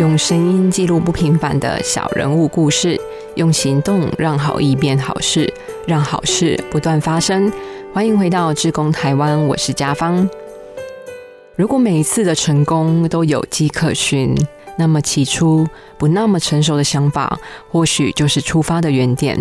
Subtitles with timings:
[0.00, 2.98] 用声音记录不平凡的小人物故事，
[3.34, 5.52] 用行动让好意变好事，
[5.86, 7.52] 让好事不断发生。
[7.92, 10.26] 欢迎回到志工台湾，我是家芳。
[11.54, 14.34] 如果每一次的成功都有迹可循，
[14.78, 15.68] 那么起初
[15.98, 17.38] 不那么成熟的想法，
[17.70, 19.38] 或许就是出发的原点。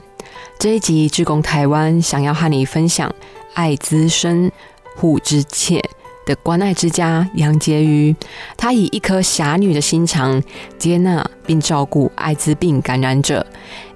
[0.60, 3.10] 这一集志工台湾想要和你分享
[3.54, 4.52] 爱滋深，
[4.98, 5.82] 护之切。
[6.30, 8.16] 的关爱之家杨婕妤，
[8.56, 10.40] 她以一颗侠女的心肠，
[10.78, 13.44] 接纳并照顾艾滋病感染者，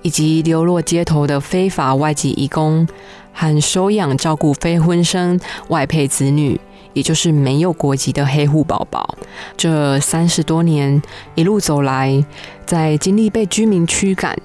[0.01, 2.87] 以及流落街头的非法外籍移工，
[3.31, 6.59] 和收养照顾非婚生外配子女，
[6.93, 9.15] 也就是没有国籍的黑户宝宝。
[9.55, 10.99] 这三十多年
[11.35, 12.25] 一路走来，
[12.65, 14.35] 在经历被居民驱赶、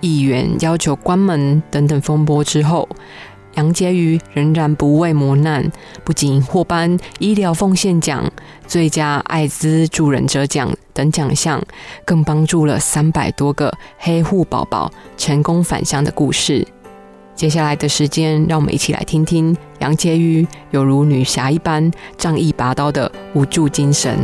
[0.00, 2.88] 议员要求关门等等风波之后。
[3.54, 5.70] 杨婕妤仍然不畏磨难，
[6.04, 8.30] 不仅获颁医疗奉献奖、
[8.66, 11.62] 最佳艾滋助人者奖等奖项，
[12.04, 16.66] 更帮助了三百多个黑户宝宝成功返乡的故事。
[17.34, 24.18] 接下来的时间，让我们一起来听听杨婕妤有如女侠一般仗义拔刀的无助精神。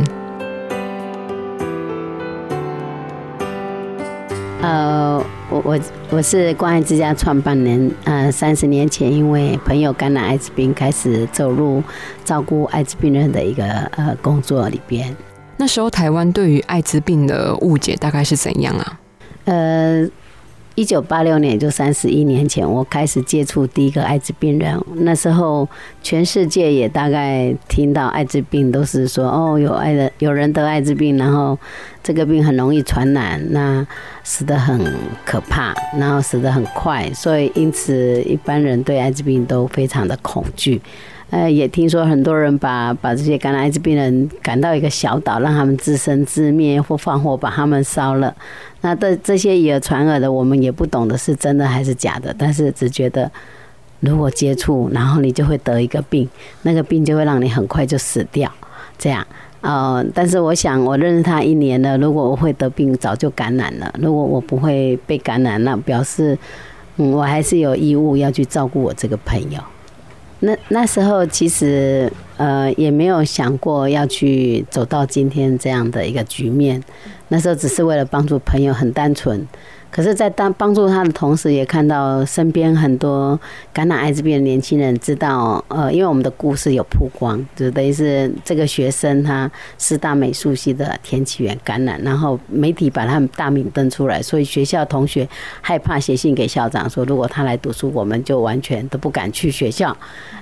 [4.61, 5.23] 呃。
[5.49, 5.79] 我我
[6.11, 11.81] 我是关爱之家创办人，呃，三十年前因为朋友感染艾滋病，开始走入
[12.23, 13.65] 照顾艾滋病人的一个
[13.97, 15.15] 呃工作里边。
[15.57, 18.99] 那时候台湾对于艾滋病的误解大概是怎样啊？
[19.45, 20.07] 呃。
[20.79, 24.81] 一九八六年，也就三十一年前，我开始接触第一个艾滋病人。
[24.95, 25.67] 那时候，
[26.01, 31.59] 全世界也大概听到艾滋病，都是说哦，有爱的有人得艾滋病，然后
[32.01, 33.85] 这个病很容易传染，那
[34.23, 34.81] 死得很
[35.25, 40.81] 可怕，然后死得很快，所以因此一般人对艾滋病都非常的恐惧。
[41.31, 48.35] 呃，也听说很多人把把这些感染艾滋病人赶到一个小岛，让他们自生自灭，或放火把他们烧了。
[48.81, 53.31] 那这这些以讹传讹的，我们也不懂得是真的还是假的，但是只觉得
[53.99, 56.27] 如果接触，然后你就会得一个病，
[56.63, 58.51] 那个病就会让你很快就死掉。
[58.97, 59.25] 这样，
[59.61, 63.93] 呃，但是我想，我认识他一年了，如果我会得病，早就感染了。
[63.99, 66.35] 如果我不会被感染，那表示，
[66.97, 69.59] 嗯，我还是有义务要去照顾我这个朋友。
[70.41, 76.81] 那那时候其实呃也没有想过要去走到今天这样的一个局面，
[77.27, 79.45] 那时候只是为了帮助朋友，很单纯。
[79.91, 83.37] 可是，在当帮助他的同时，也看到身边很多
[83.73, 95.27] 感染艾滋病的年轻人知道，呃，因为我们的故事有曝光，就等于是这个学生他师大美术系的田启源感染，然后媒体把他们大名登出来，所以学校同学
[95.59, 99.97] 害怕写信给校长说，如果他来读书，我们就完全都不敢去学校。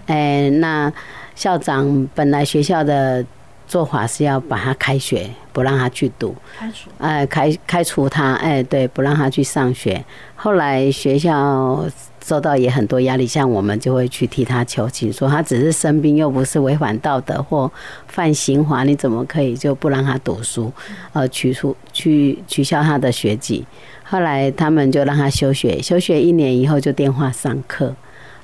[0.08, 0.92] 哎，那
[1.36, 3.26] 校长本来学校的。
[3.68, 10.02] 做法是要把他开学，不让他去读，开除，哎，开开除他，哎，对，不让他去上学。
[10.36, 11.86] 后来学校
[12.24, 17.70] 受到也很多压力，像我们就会去替他求情，说他只是生病，又不是违反道德或
[18.08, 20.72] 犯刑法，你怎么可以就不让他读书？
[21.12, 23.66] 呃，取出去取消他的学籍。
[24.04, 27.94] 后来他们就让他休学，休学一年以后就电话上课。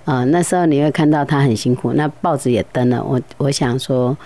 [0.04, 3.02] 呃，那时候你会看到他很辛苦，那报纸也登了。
[3.02, 4.18] 我我想说。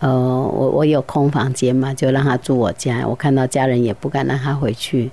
[0.00, 3.04] 呃，我我有空房间嘛，就让他住我家。
[3.06, 5.10] 我看到家人也不敢让他回去，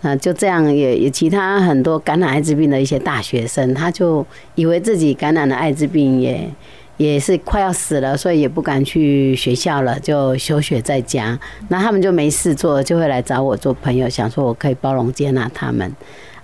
[0.00, 6.48] 那就这样也也其他很多感染艾滋病的一些大学生，他就以为自己感染了艾滋病，也
[6.96, 11.38] 也是快要死了，所以也不敢去学校了，就休学在家。
[11.68, 15.94] 那他们就没事做，就会来找我做朋友，想说我可以包容接纳他们。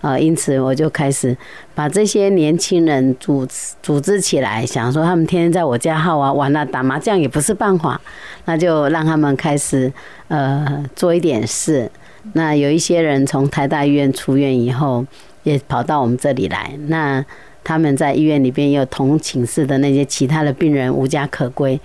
[0.00, 1.36] 呃，因此我就开始
[1.74, 3.46] 把这些年轻人组
[3.82, 8.00] 组织起来，想说他们天天在我家好啊，玩啊，打麻将也不是办法，
[8.44, 9.92] 那就让他们开始
[10.28, 11.90] 呃做一点事。
[12.34, 15.04] 那有一些人从台大医院出院以后，
[15.42, 16.72] 也跑到我们这里来。
[16.86, 17.24] 那
[17.64, 21.78] 他们在医院里边有同寝室的那些其他的病人无家可归。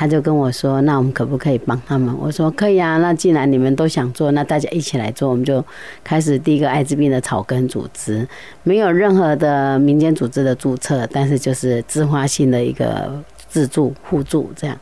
[0.00, 5.28] 他就跟我说：“那我们可不可以帮他们？”我说：“可以啊。”那既然你们都想做，那大家一起来做。
[5.28, 5.64] 我们就
[6.04, 8.24] 开始第一个艾滋病的草根组织，
[8.62, 14.78] 没有任何的民间组织的注册，但是就是自发性的一个自助互助这样。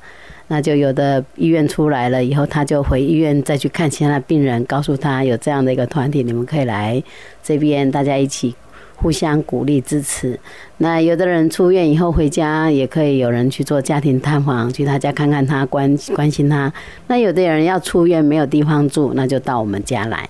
[0.49, 7.03] 那就有的医院出来了以后，他就回医院再去看其他的病人，告诉他有这样的一个团体，你们可以来
[7.43, 8.55] 这边，大家一起。
[8.97, 10.39] 互相鼓励支持，
[10.79, 16.73] 那有的人出院以后回家，也可以有人去做家庭探访，去他家看看他，关关心他。
[17.07, 20.29] 那有的人要出院没有地方住，那就到我们家来，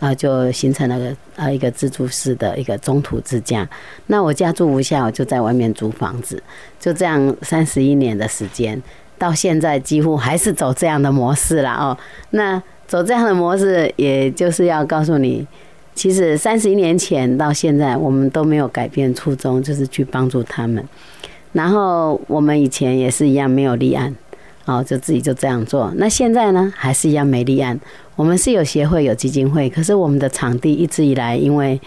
[0.00, 3.66] 啊，就形成了个呃一个自助式的一个中途之家。
[4.08, 6.42] 那我家住不下，我就在外面租房子，
[6.80, 8.82] 就这样三十一年的时间，
[9.16, 11.96] 到现在几乎还是走这样的模式了哦。
[12.30, 12.60] 那。
[12.88, 15.46] 走这样的模式，也就是要告诉你，
[15.98, 20.82] 其实三十一年前到现在，我们都没有改变初衷，就是去帮助他们。
[21.52, 24.14] 然后我们以前也是一样没有立案，
[24.64, 25.92] 然后，就自己就这样做。
[25.96, 27.76] 那现在呢，还是一样没立案。
[28.14, 31.80] 我们是有协会有基金会，可是我们的场地一直以来，因为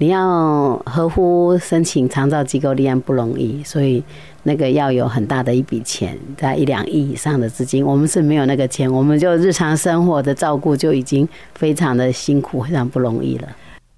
[0.00, 4.02] 你要合乎申请长照机构立案不容易，所以
[4.44, 13.48] 那个要有很大的一笔钱，在一两亿以上的资金，我们是没有那个钱，我们就日常生活的照顾就已经非常的辛苦，非常不容易了。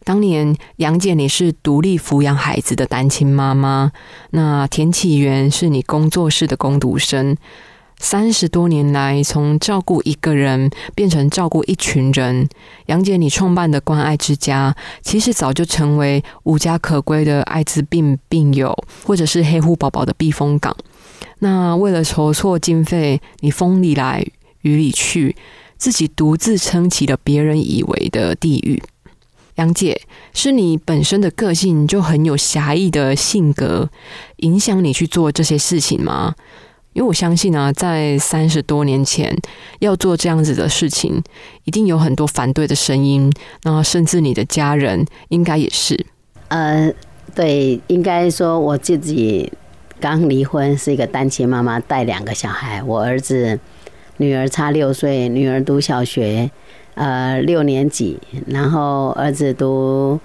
[0.02, 3.92] 当年杨姐你是独立抚养孩子的单亲妈妈，
[4.30, 7.36] 那田启源是你工作室的工读生。
[8.02, 12.48] 三十多年来，从照顾一个人变成照顾一群人。
[12.86, 18.74] 杨姐，你创办的关爱之家，其实早就成为无家可归的艾滋病病友，
[19.04, 20.74] 或者是黑户宝宝的避风港。
[21.40, 24.26] 那为了筹措经费，你风里来
[24.62, 25.36] 雨里去，
[25.76, 28.82] 自己独自撑起了别人以为的地狱。
[29.56, 30.00] 杨姐，
[30.32, 33.90] 是你本身的个性就很有侠义的性格，
[34.38, 36.34] 影响你去做这些事情吗？
[36.92, 39.32] 因为我相信啊，在三十多年前
[39.78, 41.22] 要做这样子的事情，
[41.62, 43.32] 一定有很多反对的声音，
[43.62, 46.04] 然后甚至你的家人应该也是。
[46.48, 46.92] 呃，
[47.32, 49.52] 对，应该说我自己
[50.00, 52.82] 刚离婚，是一个单亲妈妈，带两个小孩。
[52.82, 53.56] 我儿子、
[54.16, 56.50] 女儿差六岁，女儿读小学，
[56.94, 60.18] 呃，六年级，然后儿子读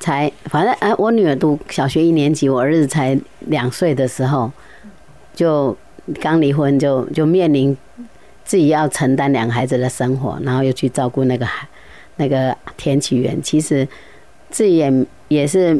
[0.00, 3.16] 才，反正哎，我女儿读小学一年级，我儿子才
[3.46, 4.50] 两岁的时候
[5.32, 5.76] 就。
[6.20, 7.76] 刚离婚就就面临
[8.44, 11.68] 自己要承担两个孩子的生活，然后又去照顾那个孩
[12.16, 13.40] 那个田启源。
[13.42, 13.86] 其实
[14.50, 15.78] 自己也也是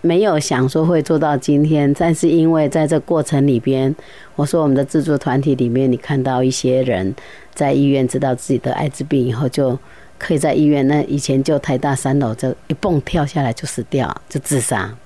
[0.00, 3.94] 没有想说会做到今天，但是因为在这过程里边，
[4.36, 7.14] 我说我们的自助团体里面，你看到一些人
[7.54, 9.78] 在医院知道自己得艾滋病以后，就
[10.18, 14.96] 可以在医院那以前就台大三楼就一蹦跳下来就死掉，就自杀。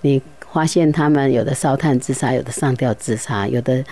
[0.00, 0.22] 你。
[0.52, 3.84] 发现他们有的烧炭自杀，有的上吊自杀，有的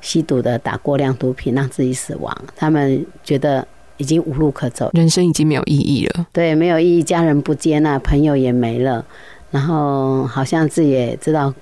[0.00, 2.36] 吸毒的打过量毒品让自己死亡。
[2.56, 3.66] 他们觉得
[3.96, 6.26] 已经无路可走，人生已经没有意义了。
[6.32, 9.04] 对，没有意义，家人不接纳，朋友也没了，
[9.50, 11.52] 然后好像自己也知道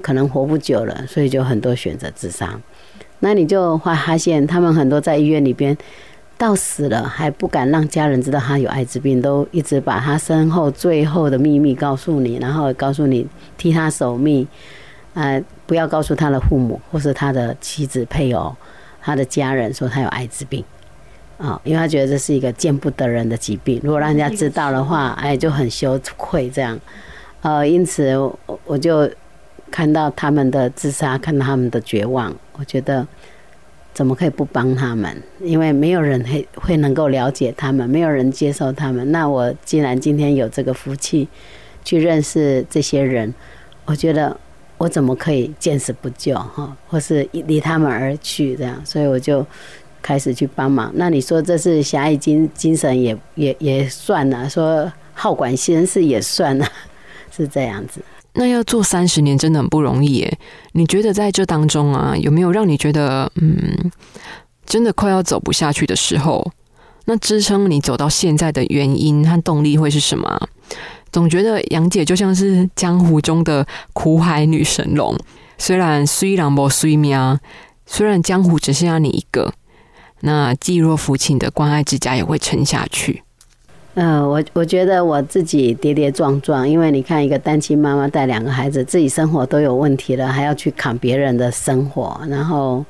[0.00, 2.58] 可能活不久了，所以就很多选择自杀。
[3.20, 5.76] 那你就会发现，他们很多在医院里边。
[6.42, 13.24] 到死了还不敢让家人知道他有艾滋病，都一直把他身后最后的秘密告诉你，然后告诉你
[13.56, 14.44] 替他守密，
[15.14, 18.52] 呃，不要告诉他的父母或是他的妻子、配偶、
[19.00, 20.64] 他的家人说他有艾滋病，
[21.38, 26.76] 啊，因为他觉得这是一个见不得人的疾病，如果让人家知道的话，哎，就很羞愧这样，
[27.42, 28.12] 呃，因此
[28.64, 29.08] 我就
[29.70, 33.06] 看到他们的自杀，看到他们的绝望，我觉得。
[33.94, 35.14] 怎么可以不帮他们？
[35.40, 39.12] 因为没有人会会能够了解他们，没有人接受他们。
[39.12, 41.28] 那我既然今天有这个福气，
[41.84, 43.32] 去认识这些人，
[43.84, 44.34] 我觉得
[44.78, 48.80] 我怎么可以见死不救哈，或是离他们而去这样？
[48.84, 49.46] 所以我就
[50.00, 50.90] 开始去帮忙。
[50.94, 56.66] 那你说这是侠义精精神也也也算了，说好管闲事也算了，
[57.30, 58.00] 是这样子。
[58.34, 60.38] 那要做三十年真的很不容易耶。
[60.72, 63.90] 你觉得在这当中啊，有没有让你觉得嗯，
[64.64, 66.50] 真的快要走不下去的时候？
[67.04, 70.48] 那支撑你走到现在的原因和动力会是什么？
[71.10, 75.14] 总觉得杨姐就像是江湖中的苦海女神龙，
[75.58, 77.38] 虽然虽然不虽命，
[77.84, 79.52] 虽然江湖只剩下你一个，
[80.20, 83.24] 那济弱扶倾的关爱之家也会撑下去。
[83.94, 92.82] 嗯，我我觉得我自己跌跌撞撞，因为你看一个单亲妈妈带两个孩子，自己生活都有问题了，还要去扛别人的生活，然后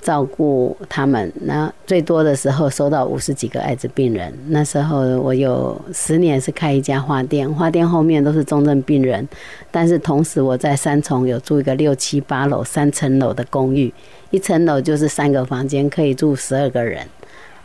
[0.00, 1.30] 照顾他们。
[1.42, 4.32] 那最多的时候收到五十几个艾滋病人。
[4.48, 9.28] 那时候我有十年是开一家花店，花店后面都是重症病人，
[9.70, 13.92] 但是同时我在三重有住一个六七八楼三层楼的公寓，
[14.30, 17.06] 一层楼就是三个房间，可以住十二个人。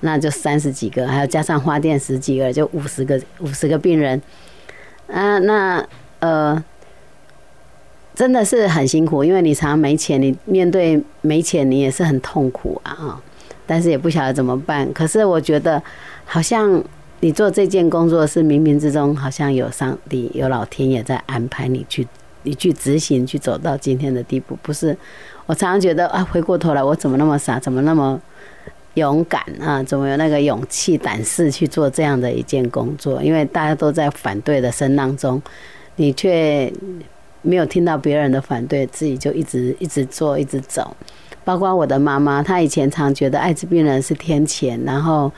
[0.01, 4.21] 那就三十几个，还要加上花店十几个，就五十个五十个病人。
[5.07, 5.87] 啊，那
[6.19, 6.63] 呃，
[8.15, 13.21] 真的是很辛苦，因为你常常没钱，你面对没钱，你也是很痛苦啊啊！
[13.67, 14.91] 但是也不晓得怎么办。
[14.93, 15.81] 可是我觉得，
[16.25, 16.83] 好像
[17.19, 22.07] 你做这件工作是冥冥之中，好像有上帝、有老天爷在安排你去，
[22.43, 24.57] 你去执行，去走到今天的地步。
[24.61, 24.97] 不是，
[25.45, 28.19] 我常常觉得啊，回过头来，我怎么那么傻，怎么那么……
[28.95, 33.21] 勇敢啊，怎么有那个勇气、胆识去做这样的一件工作？
[33.21, 35.41] 因为大家都在反对的声浪中，
[35.97, 36.71] 你却
[37.41, 40.95] 没有听到别人的反对，自己就一直一直做，一直走。
[41.43, 45.31] 包括我的妈妈，她以前常觉得艾滋病人是天谴，然后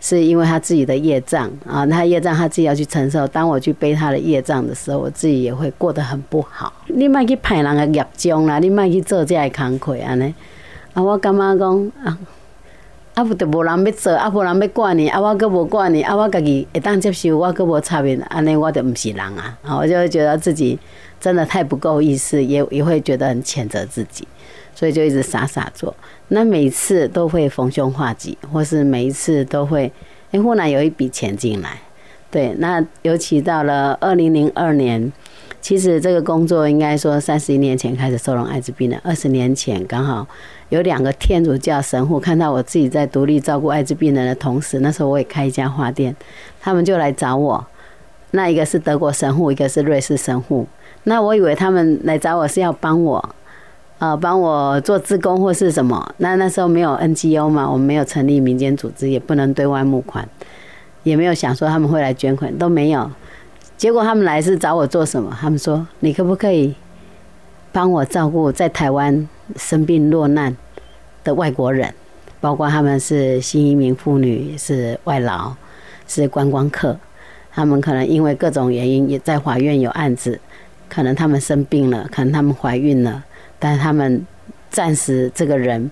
[0.00, 3.26] 是因为她自己的业障啊，她业障她自己要去承受。
[3.28, 6.70] 当我去背她的业障的时候，我自己也会过得很不好。
[6.88, 10.34] 你莫去派人的业障啦，你莫去做这个工课安尼。
[10.92, 12.18] 啊，我感觉讲啊。
[13.14, 19.56] 啊，不得无人要做，啊，无人要管你，啊，我搁无管你，啊，我家己会当接受，我搁无插面，安尼我就毋是人啊！
[19.62, 20.76] 啊，我就会觉得自己
[21.20, 24.26] 真的太不够意思，也也会觉得很谴责自己，
[24.74, 25.94] 所以就一直傻傻做。
[26.28, 29.92] 那每次都会逢凶化吉，或是每一次都会，
[30.32, 31.78] 哎，忽然有一笔钱进来，
[32.32, 35.12] 对，那尤其到了二零零二年。
[35.64, 40.28] 其实这个工作应该说三十一年前开始收容艾滋病的，二十年前刚好
[40.68, 46.14] 有两个天主教神父看到我自己在独立照顾艾滋病人的同时，那时候我也开一家花店，
[46.60, 47.66] 他们就来找我。
[48.32, 50.66] 那一个是德国神父，一个是瑞士神父。
[51.04, 53.34] 那我以为他们来找我是要帮我，
[54.00, 56.14] 呃，帮我做志工或是什么。
[56.18, 60.28] 那那时候没有 NGO 嘛，我们没有成立民间组织，也不能对外募款，
[61.04, 63.10] 也没有想说他们会来捐款，都没有。
[63.76, 65.36] 结果他们来是找我做什么？
[65.38, 66.74] 他们说：“你可不可以
[67.72, 70.56] 帮我照顾在台湾生病落难
[71.22, 71.92] 的外国人？
[72.40, 75.52] 包括他们是新移民妇女，是外劳，
[76.06, 76.96] 是观光客。
[77.52, 80.38] 他们可能因为各种原因也在法院有案子，
[80.88, 83.22] 可能他们生病了，可能他们怀孕了，
[83.58, 84.24] 但他们
[84.70, 85.90] 暂时这个人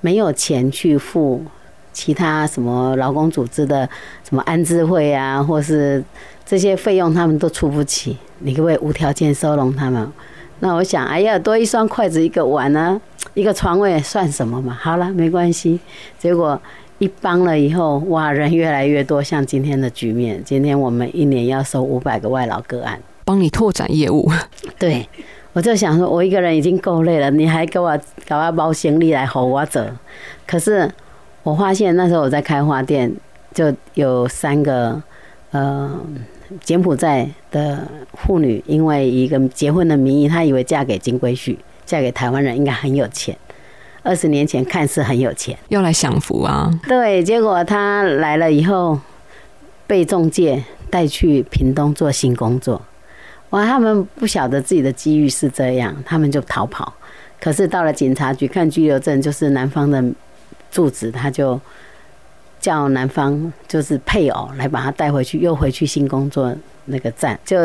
[0.00, 1.42] 没有钱去付
[1.92, 3.88] 其他什么劳工组织的
[4.22, 6.04] 什么安置会啊，或是。”
[6.52, 10.06] 这些费用他们都出不起，你可不可以无条件收容他们？
[10.60, 13.00] 那我想，哎呀，多一双筷子一个碗呢，
[13.32, 14.76] 一个床位算什么嘛？
[14.78, 15.80] 好了，没关系。
[16.18, 16.60] 结果
[16.98, 20.42] 一帮了以后，哇，人越来越多，像今天的局面。
[20.44, 24.30] 今天我们一年要收五百个外劳个案，帮你拓展业务。
[24.78, 25.08] 对，
[25.54, 29.82] 我就想说，我一个人已经够累了，你还给我搞我包行李来吼我走。
[30.46, 30.92] 可是
[31.44, 33.10] 我发现那时候我在开花店，
[33.54, 35.02] 就有三个，
[35.52, 36.26] 嗯。
[36.60, 41.56] 柬埔寨的妇女因为一个结婚的名义，她以为嫁给金龟婿，
[41.86, 43.36] 嫁给台湾人应该很有钱。
[44.02, 46.70] 二十年前看似很有钱，要来享福啊。
[46.88, 48.98] 对，结果她来了以后，
[49.86, 52.82] 被中介带去屏东做新工作。
[53.50, 56.92] 哇，他们不晓得自己的机遇是这样，他们就逃跑。
[57.40, 60.02] 可是到了警察局看拘留证，就是男方的
[60.70, 61.60] 住址，他就。
[62.62, 66.54] 叫男方就是配偶来把他带回去，又回去新工作
[66.84, 67.56] 那个站，就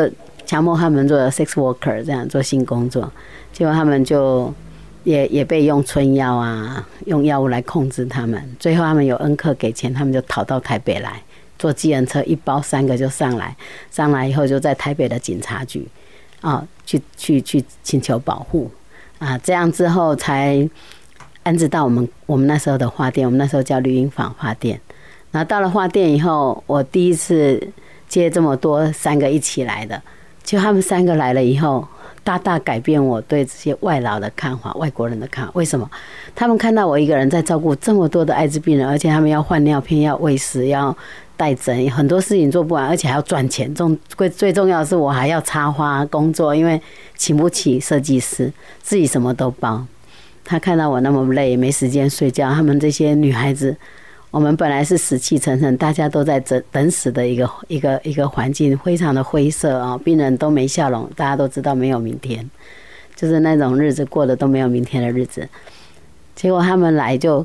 [0.44, 3.10] 强迫他们做 sex worker 这样做新工作，
[3.52, 4.52] 结果他们就
[5.04, 8.42] 也也被用春药啊，用药物来控制他们。
[8.58, 11.22] 最后他们有恩客给钱，他们就逃到台北来，
[11.58, 13.56] 坐计程车一包三个就上来，
[13.92, 15.86] 上来以后就在台北的警察局
[16.40, 18.68] 啊，去去去请求保护
[19.20, 20.68] 啊，这样之后才
[21.44, 24.80] 安置到我们我们那时候的花店，我们那时候叫绿荫坊花店。
[25.30, 27.60] 然后到了花店以后，我第一次
[28.08, 30.00] 接这么多三个一起来的，
[30.42, 31.86] 就他们三个来了以后，
[32.24, 35.52] 大大改变我对这些外劳的看法，外国人的看法。
[35.54, 35.88] 为什么？
[36.34, 40.96] 他们看到我一个人在照顾这么多的艾滋病人，而且他们要换尿片、要喂食、要
[41.36, 43.72] 带针，很多事情做不完，而且还要赚钱。
[43.74, 46.80] 重最最重要的是，我还要插花工作，因为
[47.16, 49.84] 请不起设计师，自己什么都包。
[50.42, 53.76] 他看到我那么累，没时间睡觉，他们这些女孩子。
[54.30, 62.48] 我们本来是死气沉沉，大家都在等等死的一个一个一个环境，非常的灰色啊，病人都没笑容，大家都知道没有明天，
[63.16, 65.48] 就是那种日子过得都没有明天的日子。
[66.36, 67.44] 结果他们来就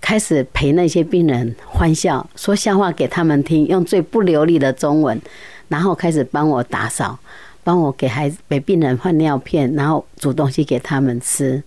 [0.00, 5.20] 开始陪那些病人欢笑，说笑话给他们听，用最不流利的中文，
[5.66, 7.18] 然后开始帮我打扫，
[7.64, 11.60] 帮我给孩子给病人换尿片，然后煮东西给他们吃。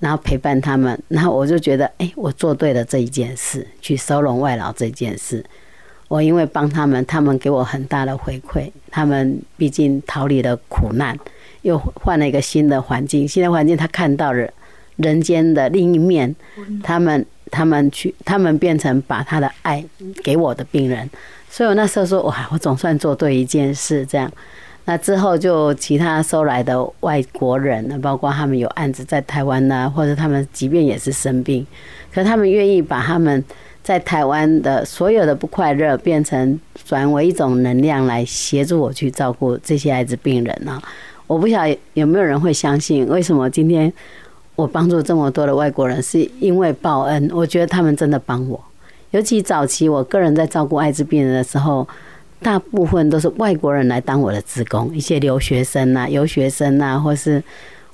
[0.00, 5.44] 然后陪伴他们，然后我就觉得，哎，我做对了这一件事，去收容外劳这件事。
[6.08, 8.68] 我因为帮他们，他们给我很大的回馈。
[8.90, 11.16] 他们毕竟逃离了苦难，
[11.62, 14.48] 又换了一个新的环境，新的环境他看到了
[14.96, 16.34] 人间的另一面。
[16.82, 19.84] 他们，他们去，他们变成把他的爱
[20.24, 21.08] 给我的病人。
[21.48, 24.32] 所以我那时候说，哇，我总算做对一件事，这样。
[24.90, 31.64] 那之后就其他收来的外国人，包括他们有案子在台湾呢，或者他们即便也是生病，
[32.12, 33.44] 可他们愿意把他们
[33.84, 40.82] 在台湾的所有的不快乐变成转为一种能量来协助我去照顾这些艾滋病人呢？
[41.28, 43.92] 我不晓得有没有人会相信，为什么今天
[44.56, 47.30] 我帮助这么多的外国人，是因为报恩？
[47.32, 48.60] 我觉得他们真的帮我，
[49.12, 51.86] 尤其早期我个人在照顾艾滋病人的时候。
[52.42, 57.42] 大部分都是外国人来当我的职工，一些留学生呐、游学生呐，或是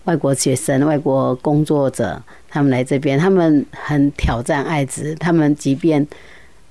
[0.05, 6.07] 外国学生、外国工作者，他们来这边，他们很挑战艾滋，他们即便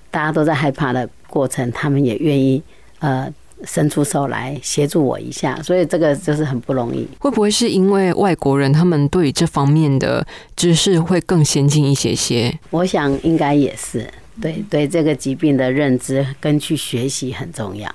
[0.10, 2.64] 大家都在害怕的过程，他们也愿意
[3.00, 3.32] 呃
[3.66, 7.06] 伸出手来协助我一下，所以这个就是很不容易。
[7.20, 12.58] 会不会是因为外国人他们对这方面的知识会更先进一些些？
[12.70, 14.10] 我想应该也是，
[14.42, 17.94] 对对，这个疾病的认知跟去学习很重要。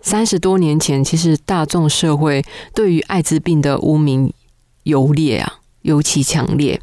[0.00, 4.32] 三十多年前，其实大众社会对于艾滋病的污名
[4.84, 6.80] 尤烈啊，尤其强烈。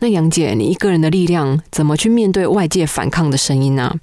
[0.00, 3.94] 那杨姐，你一个人的力量怎么去面对外界反抗的声音呢？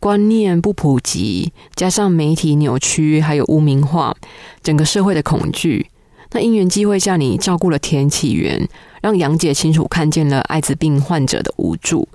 [0.00, 4.14] 观念不普及，加上媒体扭曲，还有污名化，
[4.62, 5.88] 整个社会的恐惧。
[6.30, 8.68] 那因缘机会下，你照顾了田启源，
[9.02, 12.08] 让杨姐清楚看见了艾滋病患者的无助。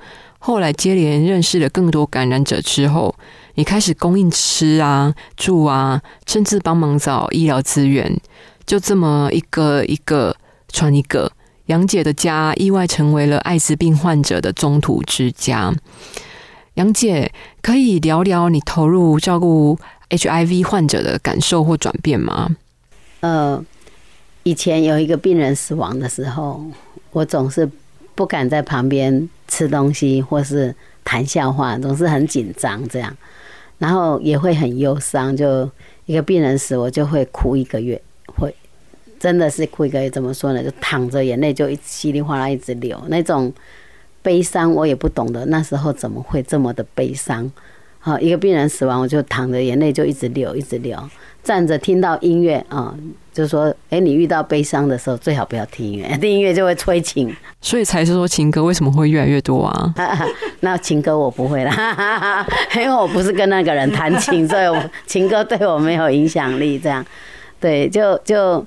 [0.46, 3.16] 后来接连认识了更多感染者之后。
[3.56, 8.20] 你开始供应吃啊、住啊，甚至帮忙找医疗资源，
[8.66, 10.36] 就这么一个一个
[10.70, 11.32] 传一个。
[11.68, 15.72] 杨姐的家意外成为了艾滋病患者的中途之家。
[16.74, 17.32] 杨姐，
[17.62, 19.78] 可以聊聊你投入照顾
[20.10, 22.56] HIV 患者的感受或转变吗？
[23.20, 23.64] 呃，
[24.42, 26.66] 以前有一个病人死亡的时候，
[27.12, 27.70] 我总是
[28.16, 33.16] 不敢在旁边吃东西或是谈笑话，总是很紧张这样。
[33.80, 35.70] 然后也会很忧伤，就
[36.06, 38.02] 一个病人死，我就会哭一个月，
[38.38, 38.56] 会
[39.20, 40.10] 真的是哭一个月。
[40.10, 40.64] 怎么说呢？
[40.64, 43.52] 就躺着，眼泪就一稀里哗啦一直流，那种
[44.22, 45.46] 悲伤我也不懂得。
[45.48, 47.52] 那时候怎么会这么的悲伤？
[48.06, 50.98] 好，一个病人死亡，我就躺着，眼泪就一直流，一直流。
[51.42, 52.94] 站着听到音乐啊，
[53.34, 59.94] 就说：“哎，你遇到悲伤的时候，最好不要听音乐， 听音乐就会催情。”所以才是说情歌为什么会越来越多啊？
[60.60, 62.46] 那情歌我不会啦，
[62.76, 66.78] 因为我不是跟那个人弹琴，所以我情歌对我没有影响力。
[66.78, 67.06] 这样，
[67.60, 68.66] 对，就就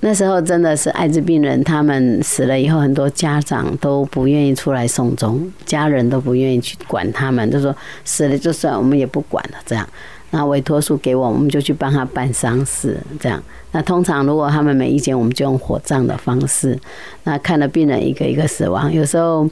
[0.00, 9.58] 那时候真的是艾滋病人，他们死了以后，很多家长都不愿意出来送终，家人都不愿意去管他们，就说死了就算，我们也不管了。
[9.64, 9.88] 这样。
[10.30, 13.42] 那委托书给我，我们就去帮他办丧事，这样。
[13.72, 16.78] 那通常如果他们没意见，我们就用火葬的方式。
[17.24, 19.48] 那看了病人一个一个死亡，有时候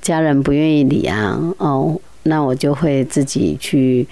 [0.00, 4.06] 家人不愿意理啊，哦，那我就会自己去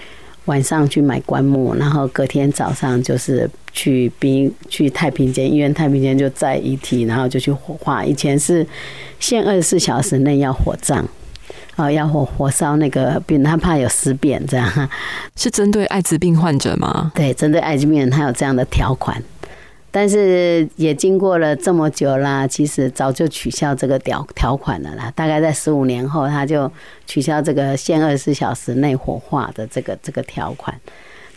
[0.48, 8.04] 晚上去买棺木，然后隔天早上就是去殡去太平间医院太平间就载遗体，然后就去火化。
[8.04, 8.66] 以前是
[9.20, 11.06] 限二十四小时内要火葬。
[11.76, 14.90] 哦，要火火烧那个病，他怕有尸变，这样
[15.36, 17.12] 是针对艾滋病患者吗？
[17.14, 19.22] 对，针对艾滋病人，他有这样的条款。
[19.90, 25.12] 但是也经过了这么久啦，其实早就取消这个条条款了啦。
[25.16, 26.70] 大概在十五年后，他就
[27.06, 30.78] 取消这个限二十四小时内火化的这个这个条款。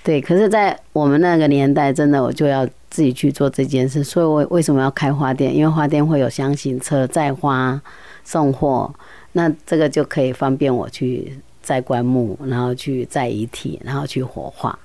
[0.04, 4.04] 对，可是，在我们那个年代，真的我就要自己去做这件事。
[4.04, 5.56] 所以我为什么要开花店？
[5.56, 7.80] 因为花店会有箱型车载花
[8.24, 8.92] 送货。
[9.34, 14.78] 那这个就可以方便我去载棺木，然后去载遗体，然后去火化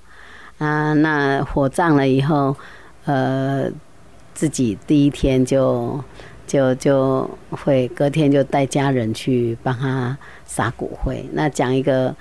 [0.59, 0.93] 啊。
[0.93, 2.55] 那火葬了以后，
[3.07, 3.69] 呃，
[4.35, 5.99] 自己第一天就
[6.47, 11.25] 就就会隔天就带家人去帮他撒骨灰。
[11.33, 12.14] 那讲一个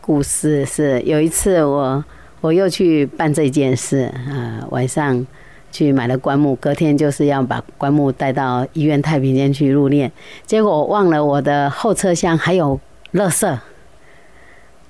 [0.00, 2.04] 故事，是有一次我
[2.40, 5.26] 我又去办这件事啊，晚上。
[5.72, 10.10] 去买了棺木，隔天就是要把棺木带到医院太平间去入殓。
[10.44, 12.80] 结果我忘了我的后车厢还有
[13.12, 13.56] 垃圾，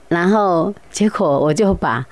[0.09, 2.07] 然后结果我就把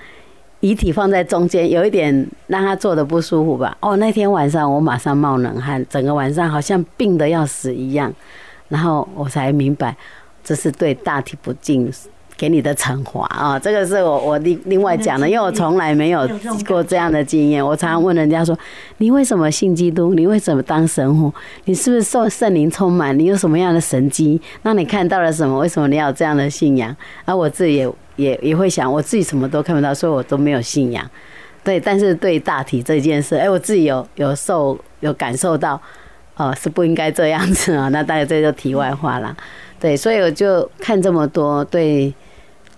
[0.60, 3.76] 遗体放在中间，有一点让他坐的不舒服吧。
[3.80, 8.12] 哦，那天晚上我马上冒冷汗，整个晚上好像病的要死一样。
[8.68, 9.96] 然后我才明白，
[10.42, 11.90] 这是对大体不敬。
[12.36, 16.20] 给你的惩罚啊，这个是我我另另外讲的，因为我从来没有
[16.68, 17.66] 过这样的经验。
[17.66, 18.56] 我常常问人家说
[18.98, 20.14] ：“你为什么信基督？
[20.14, 21.34] 你为什么当神父？
[21.64, 23.18] 你是不是受圣灵充满？
[23.18, 24.40] 你有什么样的神迹？
[24.62, 25.58] 那你看到了什么？
[25.58, 31.02] 为什么你要有这样的信仰？”而我自己也也也会想，我自己什么都看不到，所以我都没有信仰。
[31.64, 35.80] 对，但是对大体这件事，哎，我自己有有受有感受到，
[36.36, 37.88] 哦，是不应该这样子啊。
[37.88, 39.34] 那大概这就题外话了。
[39.80, 42.12] 对，所以我就看这么多对。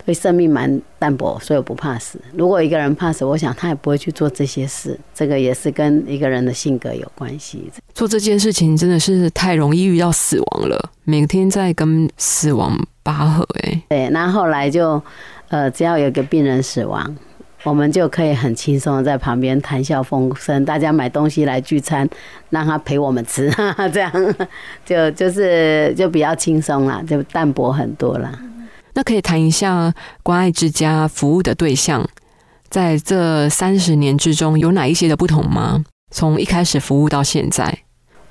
[0.04, 2.20] 对生命蛮淡薄，所以我不怕死。
[2.32, 4.98] 如果一个人怕死，我想他也不会去做这些事。
[5.14, 7.70] 这个也是跟一个人的性格有关系。
[7.94, 13.46] 做这件事情真的是太容易遇到死亡了，每天在跟死亡拔河。
[13.62, 15.02] 哎，对，那后来就，
[15.48, 17.16] 呃，只要有个病人死亡，
[17.64, 22.08] 我们就可以很轻松的在旁边谈笑风生，大家买东西来聚餐，
[22.48, 23.50] 让他陪我们吃，
[23.92, 24.10] 这样
[24.84, 28.38] 就就是就比较轻松啦，就淡薄很多了。
[28.94, 32.08] 那可以谈一下关爱之家服务的对象，
[32.68, 35.84] 在这三十年之中有哪一些的不同吗？
[36.10, 37.78] 从一开始服务到现在，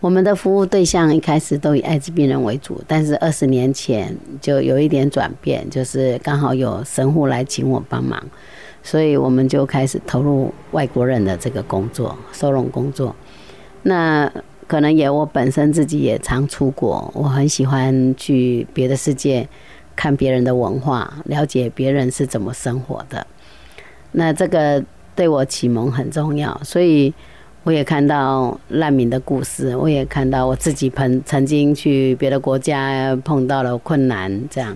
[0.02, 8.22] 我们的服务对象一开始都以艾滋病人为主，但是二十年前就有一点转变，就是刚好有神户来请我帮忙，
[8.84, 13.16] 所以我们就开始投入外国人的这个工作收容工作。
[13.84, 14.30] 那
[14.68, 19.48] 可能也我本身自己也常出国，我很喜欢去别的世界
[20.00, 23.28] 看别人的文化，了解别人是怎么生活的。
[24.14, 24.82] 那这个
[25.14, 27.14] 对我启蒙很重要，所以。
[27.66, 34.76] 我也看到难民的故事，我也看到我自己曾曾经去别的国家碰到了困难，这样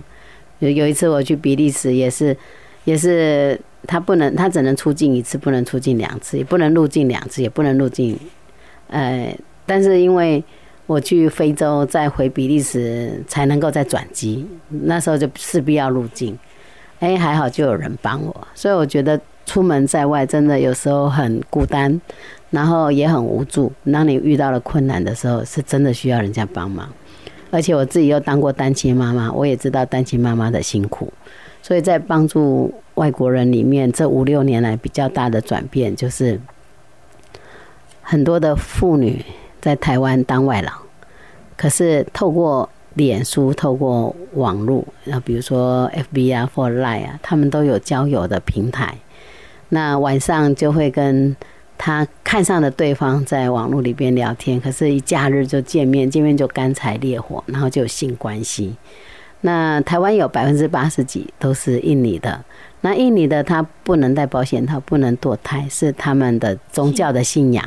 [0.59, 2.36] 有有一次我去比利时，也是
[2.83, 8.19] 也是他不能他只能出境一次，不能出境两次，也不能入境两次，也不能入境。
[8.89, 10.43] 呃，但是因为
[10.93, 16.38] 我去非洲再回比利时才能够再转机，那时候就势必要入境。
[16.99, 21.99] 哎，还好就有人帮我，所以我觉得出门在外真的有时候很孤单。
[22.53, 23.73] 然后也很无助。
[23.91, 26.88] 当你遇到了困难的时候，是真的需要人家帮忙。
[27.49, 31.12] 而且我自己又当过单亲妈妈，我也知道单亲妈妈的辛苦。
[31.63, 36.39] 所以在帮助外国人里面，这五六年来比较大的转变，就是
[38.03, 39.25] 很多的妇女
[39.60, 40.71] 在台湾当外劳，
[41.55, 48.95] 可是透过脸书、透过网络，那，比如说 FB 啊或 Line 啊，他们都有交友的平台。
[49.69, 51.35] 那晚上就会跟
[51.77, 58.75] 他看上的对方，在网络里边聊天，可是，一假日就见面，见面就干柴烈火，然后就有性关系。
[59.41, 62.39] 那台湾有百分之八十几都是印尼的，
[62.81, 67.65] 那印尼的他不能戴保险套，不能堕胎，是他们的宗教的信仰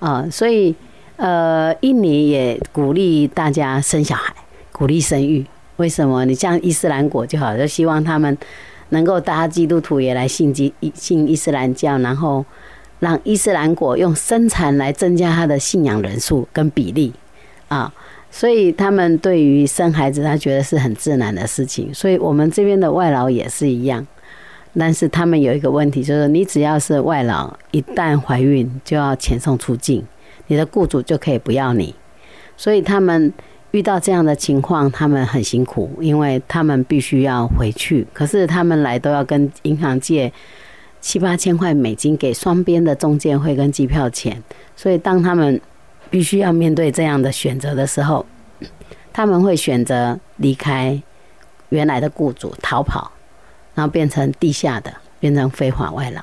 [0.00, 0.26] 啊。
[0.30, 0.74] 所以，
[1.16, 4.34] 呃，印尼也鼓励大家生小孩，
[4.72, 5.44] 鼓励生育。
[5.76, 6.24] 为什么？
[6.24, 8.36] 你像伊斯兰国就好，就希望他们
[8.90, 12.44] 能够大家基督徒也来信基信伊斯兰教，然后。
[12.98, 17.12] 让伊斯兰国用生产来增加他的信仰人数跟比例
[17.68, 17.92] 啊，
[18.30, 21.92] 所以他们对于生孩子，他觉得是很自然的事情。
[21.92, 24.04] 所以我们这边的外劳也是一样，
[24.78, 30.02] 但是他们有一个问题，就是你只要是外劳，一旦怀孕就要遣送出境，
[30.46, 31.94] 你的雇主就可以不要你。
[32.56, 33.32] 所以他们
[33.70, 40.32] 遇到这样的情况，他们很辛苦，因为他们必须要回去，可是他们来都要跟银行借。
[40.98, 44.42] 七八千块美金给双边的中介费跟机票钱，
[44.74, 45.60] 所以当他们
[46.10, 48.26] 必须要面对这样的选择的时候，
[49.12, 51.00] 他们会选择离开
[51.68, 53.12] 原来的雇主逃跑，
[53.74, 56.20] 然后变成地下的，变成非法外劳。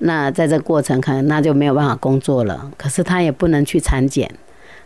[0.00, 4.30] 那在这过程可能那就没有办法工作了，可是他也不能去产检，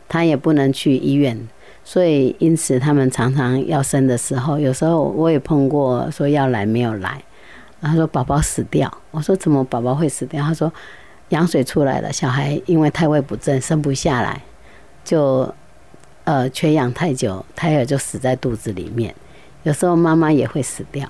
[0.09, 1.48] 他也不能去医院，
[1.83, 7.22] 所以因此他们常常要生的时候，有时候我也碰过说要来没有来。
[7.81, 10.72] 他说：“宝宝死掉。”我说：“怎么宝宝会死掉？”他说
[11.29, 14.40] ：“羊水出来了，小孩因为胎位不正生不下来，
[15.05, 15.53] 就
[16.24, 19.14] 呃缺氧太久，胎儿就死在肚子里面。
[19.64, 21.07] 有时候妈妈也会死掉，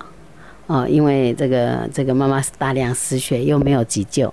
[0.66, 4.32] 哦，因为这个这个妈妈大量失血又没有急救，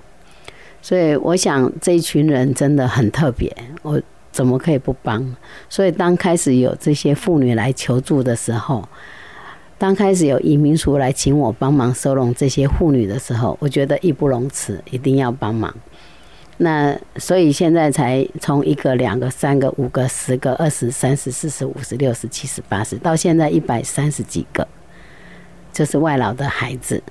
[0.81, 5.35] 所以我想这一群人真的很特别，我怎么可以不帮？
[5.69, 8.87] 所以当开始有这些妇女来求助的时候。”
[9.81, 15.73] 刚开始有移民署来请我帮忙收容这些妇女的时候，我觉得义不容辞，一定要帮忙。
[16.57, 24.67] 那所以现在才从一个、两个、三个、五个、十个、二十、三十、四十、五十、六十、七十、八十，到现在一百三十几个，
[25.71, 27.01] 就是外劳的孩子。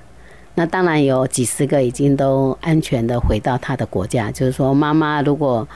[0.55, 4.31] 那当然有几十个已经都安全的回到他的国家。
[4.31, 5.67] 就是说，妈妈如果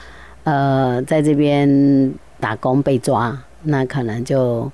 [0.44, 4.70] 呃在这边打工被抓，那可能就。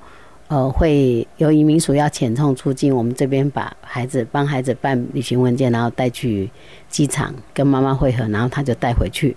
[0.49, 6.51] 呃，会由移民署要遣送出境，我们这边把孩子帮孩子办旅行文件，然后带去
[6.91, 9.35] 机场跟妈妈会合，然后他就带回去。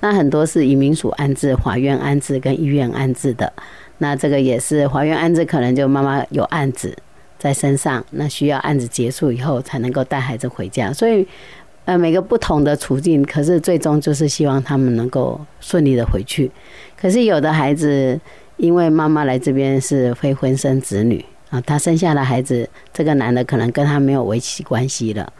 [0.00, 3.50] 那很多是移民署安置、法院安置跟医院安置的。
[3.96, 6.94] 那这个也是法院安置，可能就妈妈有案子
[7.38, 10.92] 在身上，那需要案子结束以后才能够带孩子回家。
[10.92, 11.26] 所以，
[11.84, 16.50] 呃，每个不同的处境，可是最终就是希望他们能够顺利的回去。
[17.00, 18.20] 可是有的孩子。
[18.58, 25.32] 因为妈妈来这边是非婚生子女啊，她生下的孩子，这个男的可能跟她没有维系关系了，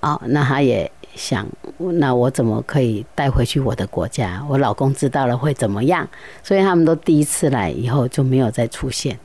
[0.00, 1.46] 哦，那她也想，
[1.78, 4.44] 那我怎么可以带回去我的国家？
[4.48, 6.08] 我老公知道了会怎么样？
[6.42, 9.16] 所以他们都第一次来以后就没有再出现，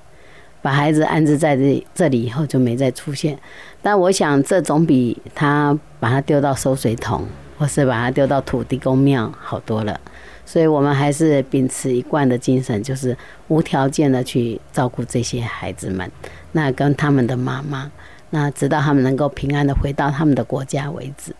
[0.61, 3.37] 把孩子安置在这这里以后就没再出现。
[3.81, 7.25] 但我想这总比他把他丢到收水桶，
[7.57, 9.99] 或是把他丢到土地公庙好多了。
[10.45, 16.11] 所以我们还是秉持一贯的精神，就是无条件的去照顾这些孩子们，
[16.51, 17.89] 那跟他们的妈妈，
[18.31, 21.33] 那直到他们能够平安的回到他们的国家为止。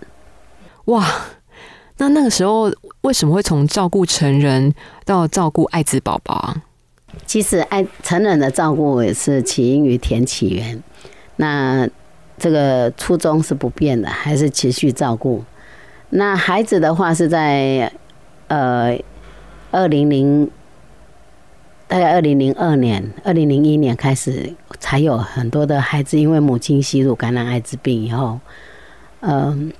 [0.85, 1.05] 哇！
[1.97, 4.73] 那那个时候为什么会从照顾成人
[5.05, 6.55] 到照顾艾滋宝宝？
[7.25, 10.81] 其实爱成人的照顾也是起因于田起源，
[11.35, 11.87] 那
[12.37, 15.43] 这个初衷是不变的，还是持续照顾。
[16.09, 17.91] 那孩子的话是在
[18.47, 18.97] 呃
[19.71, 20.49] 二零零
[21.87, 28.39] 大概二零零二年、二零零一年开始，才有很多的孩子因为母亲吸毒感染艾滋病以后，
[29.21, 29.71] 嗯。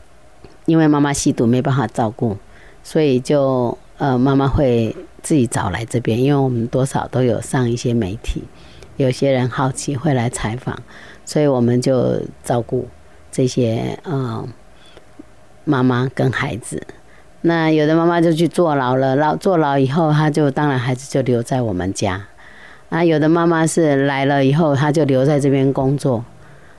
[0.67, 2.37] 因为妈妈吸毒没办法照顾，
[2.83, 8.43] 所以就呃妈妈会自己找来这边，因为我们多少都有上一些媒体，
[8.97, 10.75] 有些人好奇会来采访，
[11.23, 12.87] 所以我们就照顾
[13.31, 14.43] 这些呃
[15.65, 16.81] 妈妈跟孩子。
[17.41, 22.25] 那有的妈妈就去坐牢了，牢坐牢以后，她就当然孩子就留在我们家。
[22.89, 26.25] 啊，有的妈妈是来了以后，她就留在这边工作，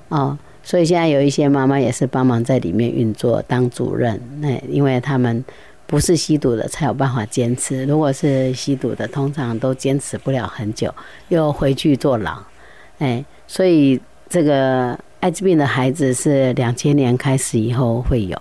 [0.09, 0.37] 哦。
[0.65, 5.45] 所以现在有一些妈妈也是帮忙在里面运作当主任，那因为他们
[5.93, 10.91] 不是吸毒的才有办法坚持，如果是吸毒的，通常都坚持不了很久，
[11.29, 12.35] 又回去坐牢。
[12.99, 18.41] 哎，所以这个艾滋病的孩子是两千年开始以后会有，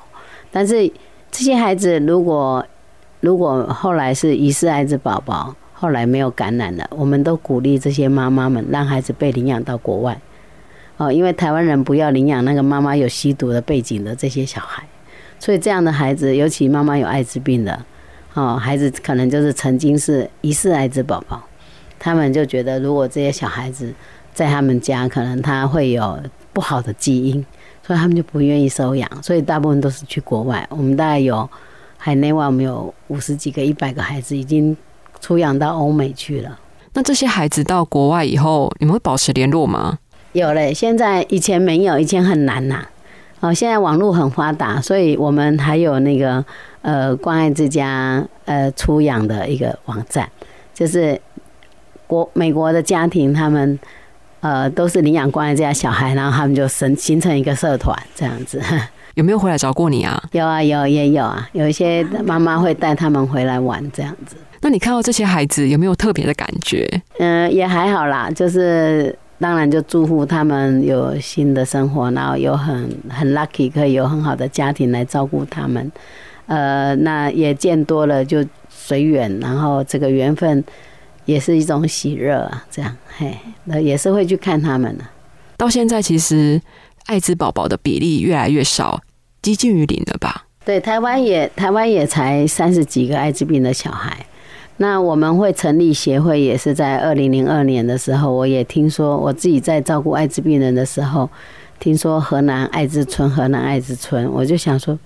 [0.49, 0.89] 但是
[1.29, 2.65] 这些孩子如果
[3.19, 10.17] 如果后来是疑似艾滋宝宝，后来没有感染了，我们都鼓励这些妈妈们让孩子被领养到国外。
[10.95, 14.83] 哦，因为台湾人不要领养那个妈妈有吸毒的背景的这些小孩，
[15.41, 17.83] 所以这样的孩子，尤其妈妈有艾滋病的，
[18.35, 21.41] 哦，孩子可能就是曾经是疑似艾滋宝宝，
[21.97, 23.91] 他们就觉得如果这些小孩子
[24.35, 26.15] 在他们家，可能他会有
[26.53, 27.43] 不好的基因，
[27.81, 30.63] 所以他们就不愿意收养，所以大部分都是去国外。
[30.69, 31.49] 我们大概有
[31.97, 34.77] 海内外，我们有五十几个、一百个孩子已经
[35.19, 36.59] 出养到欧美去了。
[36.93, 39.97] 那这些孩子到国外以后，你们会保持联络吗？
[40.33, 42.85] 有嘞，现在以前没有，以前很难呐。
[43.41, 46.45] 哦，现在网络很发达，所以我们还有那个
[46.83, 50.29] 呃关爱之家呃出养的一个网站，
[50.75, 51.19] 就是
[52.05, 53.79] 国美国的家庭他们
[54.41, 58.61] 呃都是领养关爱之家小孩，然后他们就形形成一个社团这样子。
[59.15, 60.21] 有没有回来找过你啊？
[60.33, 64.35] 有啊，有也有啊，有一些妈妈会带他们回来玩这样子。
[64.61, 66.87] 那你看到这些孩子有没有特别的感觉？
[67.17, 69.17] 嗯，也还好啦，就是。
[69.41, 75.91] 当然，就祝福他们有新的生活，然后有很很 lucky，可以有很好的家庭来照顾他们。
[76.45, 80.63] 呃，那也见多了就随缘，然后这个缘分
[81.25, 82.63] 也是一种喜乐啊。
[82.69, 85.03] 这样，嘿，那也是会去看他们的。
[85.57, 86.61] 到现在，其实
[87.07, 89.01] 艾滋宝宝的比例越来越少，
[89.41, 90.45] 接近于零了吧？
[90.63, 94.23] 对，台湾也台湾也才三十几个艾滋病的小孩。
[94.77, 98.33] 那我们会成立协会，也是在二零零二年的时候。
[98.33, 101.29] 我也听说，我自己在照顾艾滋病人的时候，
[101.79, 104.97] 听说河南艾滋村，河南艾滋村，我就想说，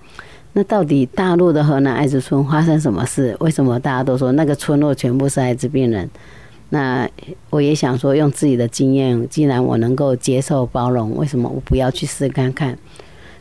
[0.54, 3.36] 那到底大陆的河南艾滋村发生什么事？
[3.40, 6.08] 为什么大家都说那个村落全部是艾滋病人？
[6.70, 7.06] 那
[7.50, 12.78] 我也想说，用自己的经验，既然我能够接受包容，为什么我不要去试看看？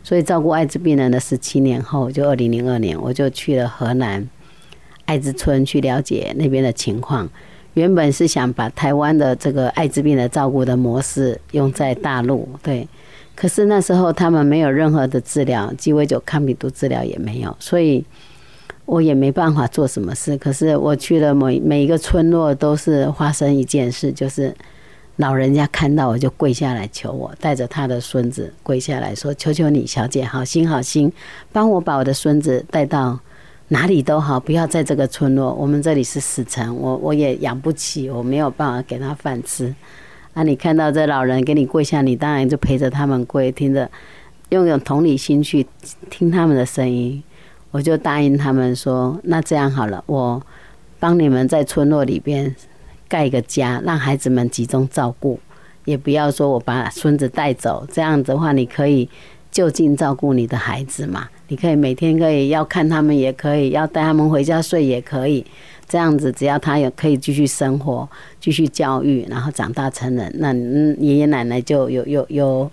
[0.03, 4.27] 所以照顾艾滋病人的十七年后，就二零零二年，我就去了河南。
[5.05, 7.29] 艾滋村去了解那边的情况，
[7.75, 12.87] 原本是想把台湾的这个艾滋病的照顾的模式用在大陆，对。
[13.35, 18.03] 可是那时候他们没有任何的治疗，鸡尾酒抗病毒治疗也没有，所以
[18.85, 20.37] 我也没办法做什么事。
[20.37, 24.55] 可是我去了每每一个村落，都是发生一件事，就是
[25.17, 31.11] 老人家看到我就跪下来求我，带着他的孙子跪下来说：“求求你，小姐，好心好心，
[31.51, 33.19] 帮我把我的孙子带到。”
[33.69, 35.51] 哪里都好，不要在这个村落。
[35.54, 39.73] 我们这里是死城，我我也养不起，我没有办法给他饭吃。
[40.36, 43.89] 啊，你看到这老人给你跪下，你当然就陪着他们跪，听着，
[44.49, 45.65] 用用同理心去
[46.12, 47.23] 听他们的声音。
[47.71, 50.39] 我就答应他们说，那这样好了，我
[50.99, 52.56] 帮你们在村落里边
[53.08, 55.39] 盖一个家，让孩子们集中照顾，
[55.86, 57.88] 也不要说我把孙子带走。
[57.91, 59.10] 这样子的话，你可以
[59.49, 61.28] 就近照顾你的孩子嘛。
[61.47, 65.45] 你可以每天可以要看他们，也可以要带他们回家睡，也可以
[65.88, 66.31] 这样子。
[66.31, 70.51] 只要他有可以继续生活、继续教育，然后长大成人，那
[70.97, 72.71] 爷爷奶奶就有有有，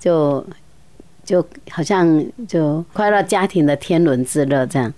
[0.00, 0.44] 就
[1.24, 4.92] 就好像就快乐家庭的天伦之乐这样。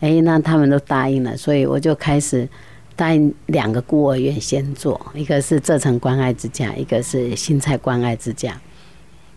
[0.00, 2.46] 哎，那他们都答应了，所以我就开始
[2.94, 8.54] 答应两个孤儿院先做，一个是浙城关爱之家，一个是新菜关爱之家。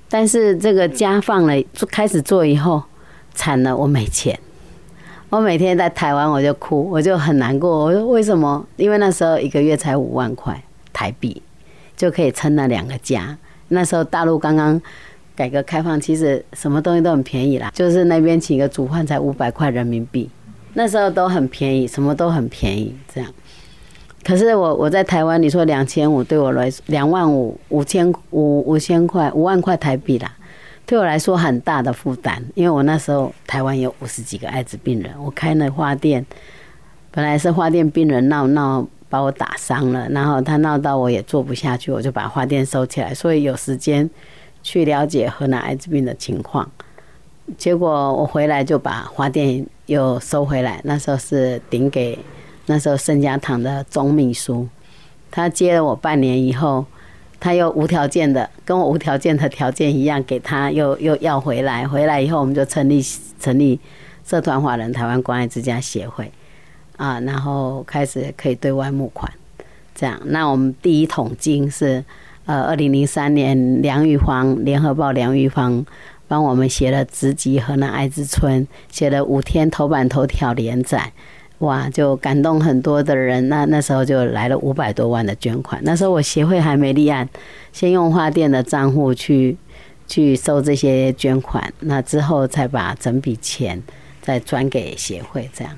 [0.09, 2.83] 但是这个家放了，就开始做以后。
[3.39, 4.37] 惨了，我没钱。
[5.29, 7.85] 我每天在台湾我就哭，我就很难过。
[7.85, 8.67] 我说为什么？
[8.75, 11.41] 因为那时候一个月才五万块台币，
[11.95, 13.37] 就可以撑那两个家。
[13.69, 14.81] 那时候大陆刚刚
[15.37, 17.71] 改革开放，其实什么东西都很便宜啦。
[17.73, 20.29] 就是那边请个煮饭才五百块人民币，
[20.73, 23.31] 那时候都很便宜，什么都很便宜，这样。
[24.25, 30.29] 可是我我在台湾，你说两千五对我来说，两万五五千五五千块五万块台币啦，
[30.89, 36.25] 对我来说很大的负担，因为我那时候台湾有五十几个艾滋病人，我开那花店，
[37.11, 44.09] 本来是花店病人闹闹把我打伤了，然后他闹到我也做不下去，我就把花店收起来，所以有时间
[44.63, 46.67] 去了解河南艾滋病的情况。
[47.55, 52.17] 结果我回来就把花店又收回来，那时候是顶给。
[52.65, 54.67] 那时候盛家堂的总秘书，
[55.29, 56.83] 他接了我半年以后，
[57.39, 61.87] 他又无条件的跟我无条件的条件一样，给他又又要回来。
[61.87, 63.01] 回来以后，我们就成立
[63.39, 63.79] 成立
[64.25, 66.31] 社团华人台湾关爱之家协会
[66.97, 69.31] 啊，然后开始可以对外募款。
[69.95, 72.03] 这样，那我们第一桶金是
[72.45, 75.85] 呃，二零零三年梁玉芳联合报梁玉芳
[76.27, 81.11] 帮我们写了《直击河南艾滋村》，写了五天头版头条连载。
[81.59, 83.49] 哇，就感动很多的人。
[83.49, 85.81] 那那时候就来了五百多万的捐款。
[85.83, 87.27] 那时候我协会还没立案，
[87.73, 89.57] 先用花店的账户去
[90.07, 93.81] 去收这些捐款，那之后才把整笔钱
[94.21, 95.49] 再转给协会。
[95.53, 95.73] 这样，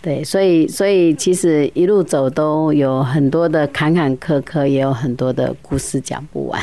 [0.00, 6.58] 对，所以所以其实一路走都有很多的坎坎坷坷，也有很多的故事讲不完。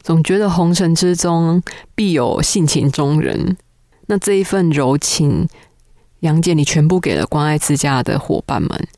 [0.00, 1.60] 总觉得红尘之中
[1.96, 3.56] 必有性情中人，
[4.06, 5.48] 那这一份柔情。
[6.20, 8.88] 杨姐，你全部给了关爱之家的伙伴们，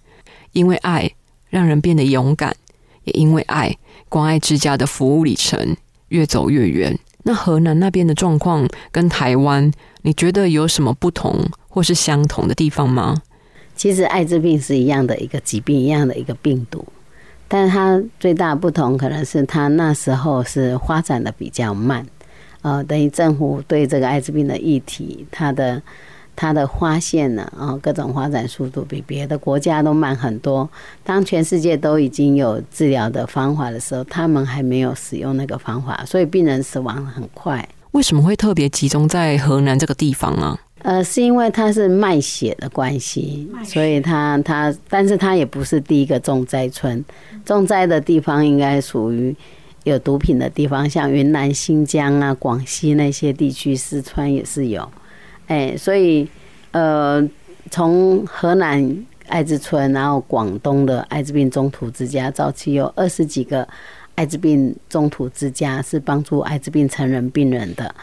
[0.53, 1.11] 因为爱
[1.51, 2.55] 让人变得勇敢，
[3.03, 3.77] 也因为爱，
[4.09, 5.77] 关爱之家的服务里程
[6.09, 6.97] 越走越远。
[7.25, 9.71] 那河南那边的状况跟台湾，
[10.03, 13.21] 你觉得有什么不同或是相同的地方吗？
[13.75, 16.87] 其实艾滋病是一样的一个疾病，一样的一个病毒，
[17.49, 22.07] 但是它最大不同可能是它那时候是发展的比较慢，
[22.63, 25.83] 呃，等于政府对这个艾滋病的议题，它的。
[26.41, 30.71] 它的发现呢，啊，各种发展速度比别的国家都慢很多。
[31.03, 37.69] 当全世界都已经有治疗的方法的时候，他们还没有使用那个方法，所以病人死亡很快。
[37.91, 40.57] 为什么会特别集中在河南这个地方啊？
[40.83, 47.05] 呃，是因为它是卖血的关系，所以它它，但是它也不是第一个重灾村，
[47.45, 49.35] 重灾的地方应该属于
[49.83, 54.89] 有毒品的地方，像云南、新疆啊、广西那些地区，四川也是有。
[55.49, 56.29] 哎，所以，
[56.73, 57.27] 呃，
[57.71, 63.67] 从河南艾滋村，然后广东的艾滋病中途之家，早期有二十几个
[64.15, 67.95] 艾滋病中途之家是帮助艾滋病成人病人的。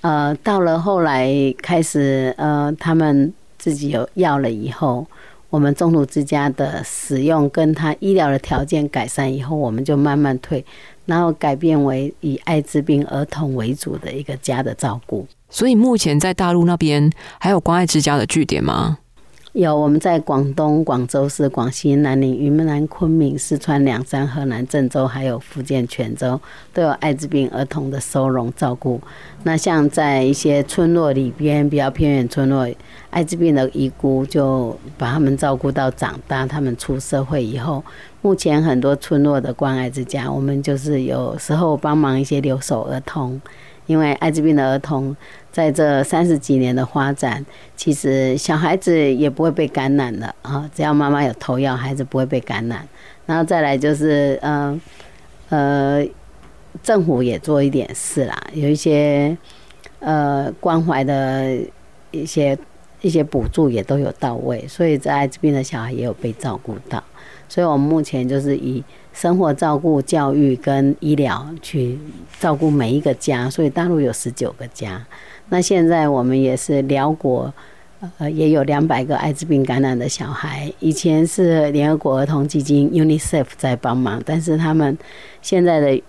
[0.00, 1.32] 呃，到了后来
[1.62, 5.06] 开始，呃，他们自己有药了以后，
[5.50, 10.64] 我们中途之家的使用跟他医疗的条件改善以后，我们就慢慢退，
[11.06, 15.24] 然后改变为以艾滋病儿童为主的一个家的照顾。
[15.50, 18.98] 所以目前在大陆那边还有关爱之家的据点吗？
[19.54, 26.38] 有，我们在广东广州市、广西南宁、云南昆明、四川凉山、河南郑州，还有福建泉州，
[26.72, 29.00] 都有艾滋病儿童的收容照顾。
[29.42, 32.68] 那像在一些村落里边，比较偏远村落，
[33.10, 37.82] 艾滋病的遗孤就把他们照顾到长大，他们出社会以后，
[38.20, 43.40] 目前很多村落的关爱之家，我们就是有时候帮忙一些留守儿童。
[43.88, 45.16] 因为艾滋病的儿童
[45.50, 52.86] 在这三十几年的发展，其实小孩子也不会被感染的啊，只要妈妈有投药，孩子不会被感染。
[53.24, 54.80] 然后再来就是，呃
[55.48, 56.06] 呃，
[56.82, 59.36] 政府也做一点事啦，有一些
[60.00, 61.58] 呃关怀的
[62.10, 62.56] 一些
[63.00, 67.02] 一些补助也都有到位，所以在艾滋病的小孩也有被照顾到。
[67.48, 68.84] 所以我们目前就是以。
[69.20, 71.98] 生活照顾、教育跟医疗去
[72.38, 75.04] 照顾每一个家，所以大陆有十九个家。
[75.48, 77.52] 那现在我们也是辽国，
[78.18, 80.72] 呃，也有两百个艾滋病感染的小孩。
[80.78, 84.96] 以前是联合国儿童基金 UNICEF 在帮忙，但是他们
[85.42, 86.00] 现在的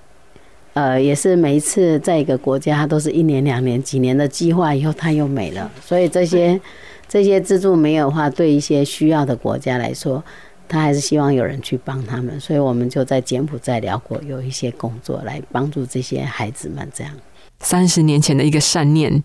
[0.75, 5.71] 呃，也是每一次在一个国家，都是一年、两年、几年的计划以后，它又没了。
[5.81, 6.61] 所以这些
[7.07, 10.23] 这些资助没有的话，对一些需要的国家来说。
[10.69, 16.87] 他还是希望有人去帮他们，所以我们就在柬埔寨、聊过有一些工作来帮助这些孩子们。
[16.93, 17.11] 这样，
[17.59, 19.21] 三十年前的一个善念，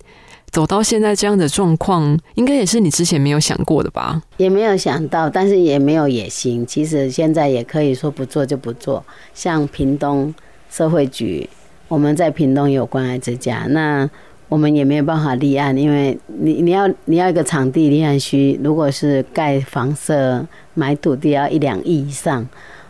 [0.51, 4.23] 走到现在这样的状况，应该也是你之前没有想过的吧？
[4.39, 6.67] 也没有想到，但是也没有野心。
[6.67, 9.05] 其实现在也可以说不做就不做。
[9.35, 10.35] 像屏东
[10.71, 11.49] 社会局，
[11.89, 14.11] 我们在屏东有关爱之家，那。
[14.47, 22.47] 我们也没有办法立案，因为你你要你要一个场地立案需，如果是盖房舍买土地要一两亿以上，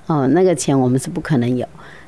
[0.06, 1.66] 哦，那个钱我们是不可能有。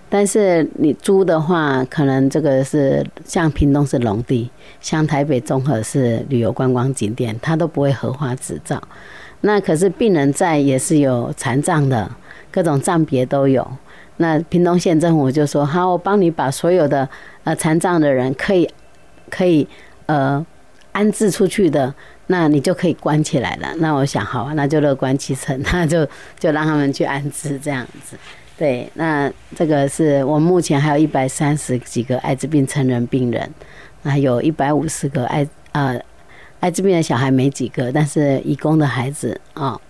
[0.09, 4.49] 但是你租的话，可能这个是像屏东是农地，
[4.81, 8.81] 像台北综合是旅游观光景点，它都不会核发执照。
[9.41, 12.09] 那可是病人在也是有残障的，
[12.53, 13.67] 各种障别都有。
[14.19, 17.07] 那屏东县政府就说：“好，我帮你把所有的
[17.45, 18.69] 呃残障的人可以
[19.29, 19.67] 可以
[20.07, 20.45] 呃
[20.93, 21.93] 安置出去的，
[22.29, 26.07] 那你就可以关起来了。”那我想，好啊，那就乐观其成， 那就
[26.39, 28.17] 就让他们去安置这样子。
[28.57, 33.51] 对，那这个是我目前还有一百三十几个艾滋病成人病人，
[34.03, 36.01] 那有一百五十个艾呃
[36.61, 39.81] 艾滋病的小孩没几个，但是义工的孩子啊，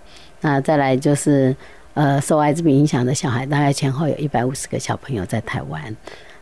[0.41, 1.55] 那再来就是。
[1.97, 5.83] 呃，受艾滋病影响的小孩大概前后有一百五十个小朋友在台湾，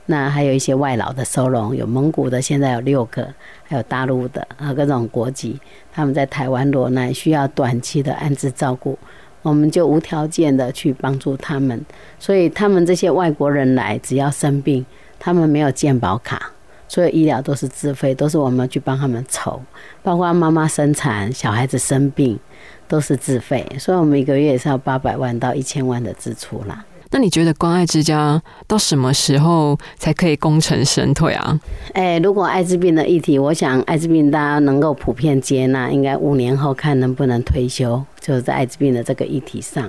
[0.06, 3.26] 那还有一些外劳的收容，有蒙古的，现在有六个，
[3.64, 5.58] 还有大陆的，呃，各种国籍，
[5.92, 8.98] 他们在台湾落难，需要短期的安置照顾，
[9.42, 11.84] 我们就无条件的去帮助他们。
[12.18, 14.84] 所以他们这些外国人来，只要生病，
[15.18, 16.50] 他们没有健保卡，
[16.86, 19.60] 所有医疗都是自费，都是我们去帮他们筹，
[20.02, 22.38] 包括妈妈生产、小孩子生病。
[22.86, 26.84] 都是自费，所以我们一个月也是要八百万到一千万的支出啦。
[27.14, 31.60] 那你觉得关爱之家到什么时候才可以功成身退啊？
[31.92, 39.88] 哎，如果艾滋病的议题，我想艾滋病大家能够普遍接纳，应该五年后看能不能退休，就是在艾滋病的这个议题上。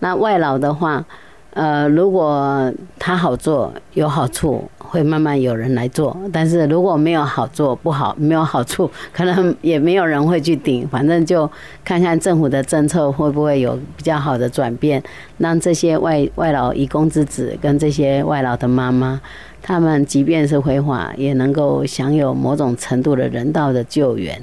[0.00, 1.06] 那外劳的话。
[1.58, 10.86] 呃，如果他好做有好处，会慢慢有人来做；但是如果没有好做不好，没有好处，可能也没有人会去顶。
[10.86, 11.50] 反正就
[11.84, 15.02] 看看政府的政策会不会有比较好的转变，
[15.38, 19.20] 让这些外外劳义工之子跟这些外劳的妈妈，
[19.60, 24.40] 他们即便是非法，也能够享有某种程度的人道的救援。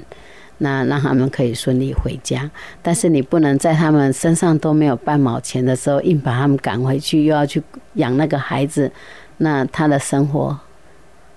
[0.58, 2.50] 那让他们可以顺利回家，
[2.80, 7.62] 但是你不能在他们身上都没有半毛钱的时候，硬把他们赶回去，又要去
[7.94, 8.90] 养那个孩子，
[9.36, 10.58] 那他的生活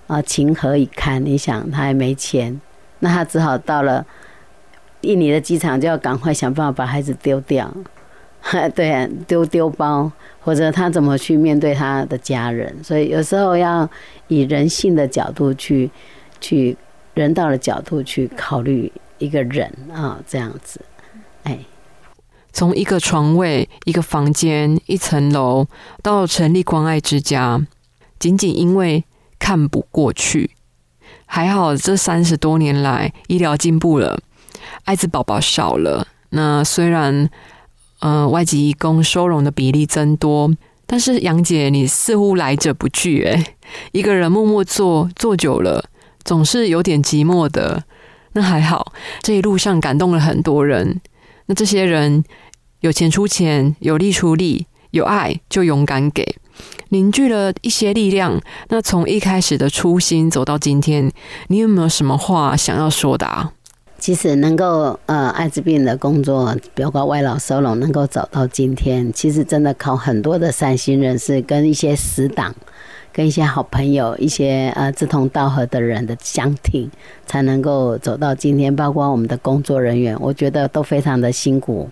[0.06, 1.22] 啊，情何以堪？
[1.22, 2.58] 你想，他还没钱，
[3.00, 4.06] 那他只好到了
[5.02, 7.70] 印尼的机场，就要赶快想办法把孩子丢掉，
[8.74, 10.10] 对，丢丢包，
[10.40, 12.74] 或者他怎么去面对他的家人？
[12.82, 13.86] 所以有时候要
[14.28, 15.90] 以人性的角度去
[16.40, 16.74] 去
[17.12, 18.90] 人道的角度去考虑。
[19.20, 20.80] 一个人啊，这样子，
[21.44, 21.58] 哎，
[22.52, 25.68] 从一个床位、一个房间、一层楼
[26.02, 27.60] 到成立关爱之家，
[28.18, 29.04] 仅仅因为
[29.38, 30.50] 看不过去。
[31.26, 34.18] 还好这三十多年来医疗进步了，
[34.84, 36.06] 艾滋宝宝少了。
[36.30, 37.28] 那虽然
[38.00, 40.50] 呃外籍义工收容的比例增多，
[40.86, 43.54] 但是杨姐你似乎来者不拒，哎，
[43.92, 45.84] 一个人默默做做久了，
[46.24, 47.84] 总是有点寂寞的。
[48.32, 51.00] 那还好，这一路上感动了很多人。
[51.46, 52.22] 那这些人
[52.80, 56.36] 有钱出钱，有力出力，有爱就勇敢给，
[56.90, 58.40] 凝聚了一些力量。
[58.68, 61.10] 那从一开始的初心走到今天，
[61.48, 63.52] 你有没有什么话想要说的啊？
[63.98, 72.54] 其实能够呃艾滋病的工作，包括外劳收容，能够走到今天，其实真的靠很多的善心人士跟一些死党。
[73.12, 76.90] 跟一些好朋友、一些呃志同道合的人的相挺，
[77.26, 78.74] 才能够走到今天。
[78.74, 81.88] 包括我们的工作人员，我觉得都非常的辛苦。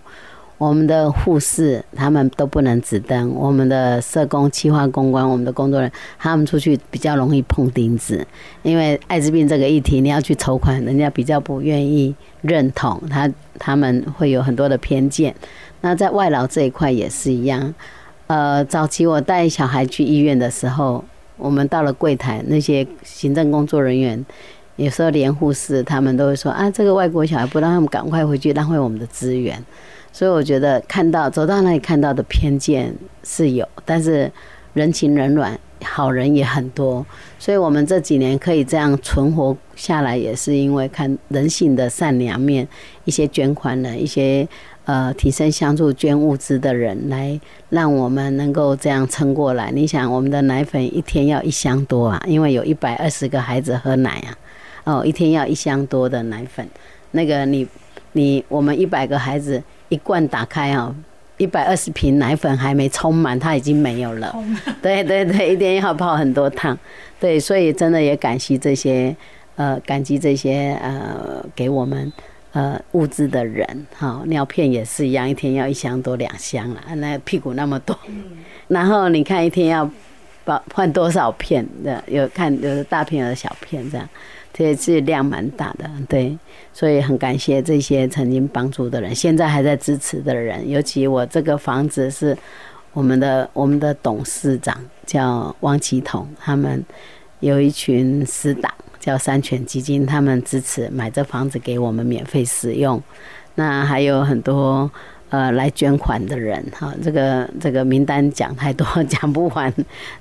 [0.57, 8.27] 我们的护士他们都不能指灯，我们的社工、企划、公关，我们的工作人员他们出去比较容易碰钉子，
[8.61, 15.33] 因为艾滋病这个议题，你要去筹款，人家比较不愿意认同，他他们会有很多的偏见。
[15.79, 17.73] 那在外劳这一块也是一样。
[18.29, 21.03] 呃，早期我带小孩去医院的时候，
[21.35, 24.23] 我们到了柜台，那些行政工作人员，
[24.75, 29.59] 有时候连护士他们都会说啊，这个外国小孩不让他们赶快回去，浪费我们的资源。
[30.13, 34.31] 所以我觉得看到走到那里看到的偏见是有，但是
[34.75, 37.03] 人情冷暖，好人也很多。
[37.39, 42.67] 所以我们这几年可以这样存活下来，也是因为看人性的善良面，
[43.05, 44.47] 一些捐款的一些。
[44.85, 49.69] 呃，提升相助捐物资的人来，让我们能够这样撑过来。
[49.71, 54.37] 你想，我们的奶粉一天要一箱多啊，因为有一百二十个孩子喝奶啊，
[54.85, 56.67] 哦，一天要一箱多的奶粉。
[57.11, 57.67] 那个你
[58.13, 60.95] 你我们一百个孩子一罐打开啊，
[61.37, 64.35] 一百二十瓶奶粉还没充满，它已经没有了。
[64.81, 66.75] 对对对，一天要泡很多趟。
[67.19, 69.15] 对，所以真的也感激这些
[69.55, 72.11] 呃，感激这些呃，给我们。
[72.51, 77.95] 呃，物资的人，哈，尿片也是一样，一天要一箱多两箱了，那屁股那么多，
[78.67, 79.87] 然后你看一天要
[80.43, 84.09] 包换多少片的，有看有的大片有的小片这样，
[84.51, 86.35] 这是量蛮大的，对，
[86.73, 92.35] 所以很感谢这些曾经帮助的人，现在还在支持的人，尤其我这个房子是
[92.93, 94.75] 我们的我们的董事长
[95.05, 96.83] 叫汪其彤，他们
[97.41, 103.01] 有一群死党叫三全基金，他们支持买这房子给我们免费使用。
[103.55, 104.89] 那还有很多
[105.29, 109.73] 呃来捐款的人哈，这个这个名单讲太多讲不完。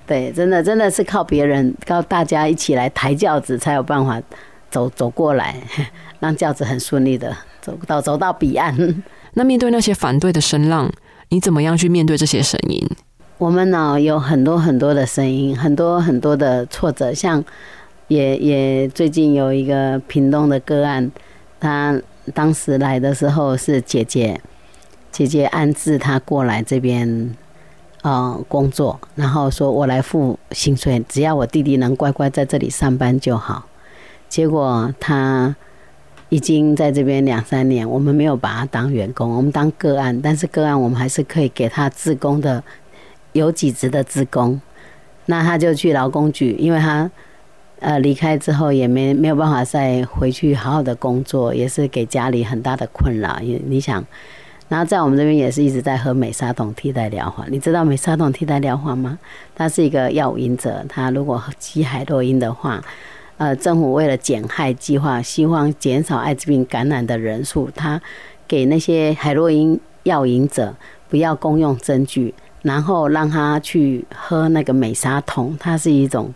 [0.07, 4.21] 对，真的真的是靠别人靠大家一起来抬轿子，才有办法
[4.71, 5.57] 走走过来，
[6.21, 8.77] 让轿子很顺利的走到走到彼岸。
[9.35, 10.91] 那面对那些反对的声浪。
[11.31, 12.83] 你怎么样去面对这些声音？
[13.37, 17.13] 我们呢有很多很多的声音，很多很多的挫折。
[17.13, 17.45] 像
[18.09, 21.11] 也也最近有一个屏东的个案，
[21.61, 21.99] 他
[22.35, 24.41] 当时来的时候是姐姐
[25.13, 27.37] 姐姐安置他过来这边
[28.03, 33.67] 呃工作，然后说我来付薪水，只要我弟弟能乖乖在这里上班就好。
[34.29, 35.55] 结果他。
[36.31, 42.63] 已经在这边两三年，我们没有把他当员工，我们当个案，但是个案我们还是可以给他自工的
[43.33, 44.61] 有几职的自工，
[45.25, 47.11] 那他就去劳工局，因为他
[47.81, 53.39] 呃离开之后也没没有办法再回去好好的工作，也是给家里很大的困扰。
[53.41, 54.05] 你你想，
[54.69, 59.19] 然后在我们这边也是一直在喝美沙酮替代疗法，你知道美沙酮替代疗法吗？
[59.55, 62.83] 他是一个药瘾者，他如果吸海洛因的话。
[63.41, 68.03] 呃，政府为了减害计划，希望减少艾滋病感染的人数，他
[68.49, 70.75] 给那些海洛因药瘾者
[71.09, 76.35] 不要公用针具，然后让他去喝那个美沙酮，它是一种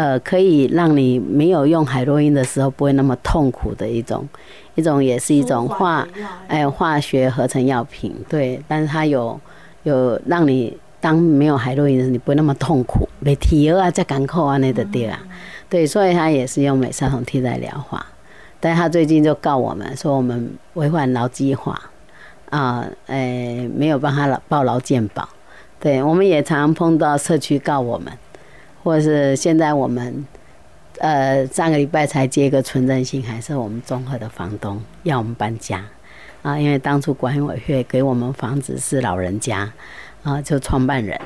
[0.00, 4.26] 呃可以让你没有用海洛因的时候不会那么痛苦的一种
[4.74, 6.08] 一种，也是一种化
[6.48, 9.38] 哎化学合成药品，对，但是它有
[9.82, 15.18] 有让你当没有海洛因的时候，你不会那么痛苦，没提药啊，在港口啊那的对啊。
[15.68, 18.06] 对，所以他也是用美沙酮替代疗法，
[18.58, 21.78] 但他最近就告我们说我们违反劳基法，
[22.48, 25.28] 啊，哎，没有帮他劳报劳健保。
[25.78, 28.12] 对，我们也常碰到社区告我们，
[28.82, 30.26] 或是现在我们，
[30.98, 35.84] 呃，上个礼拜才接一个纯正信，还是我们综合的房东要我们搬家，
[36.42, 39.72] 啊，因为当初管委会给我们房子是老人家，
[40.22, 41.20] 啊，就创办人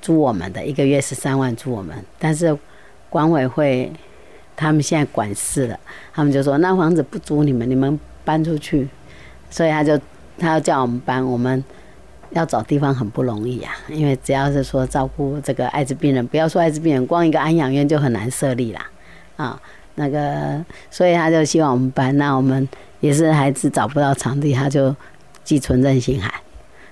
[0.00, 2.56] 租我们的，一个月十三万租我们，但是。
[3.08, 3.90] 管委会
[4.56, 5.80] 他们现在管事了，
[6.12, 8.86] 他们就说那房子不租你们，你们搬出去。
[9.48, 9.98] 所以他就
[10.36, 11.64] 他要叫我们搬，我们
[12.30, 13.70] 要找地方很不容易呀。
[13.88, 18.86] 因为只要是说照顾这个艾滋病人，不要说艾滋病人，光一个安养院就很难设立啦。
[19.36, 19.60] 啊，
[19.96, 22.16] 那个，所以他就希望我们搬。
[22.16, 22.68] 那我们
[23.00, 24.94] 也是还是找不到场地，他就
[25.44, 26.32] 寄存任性海。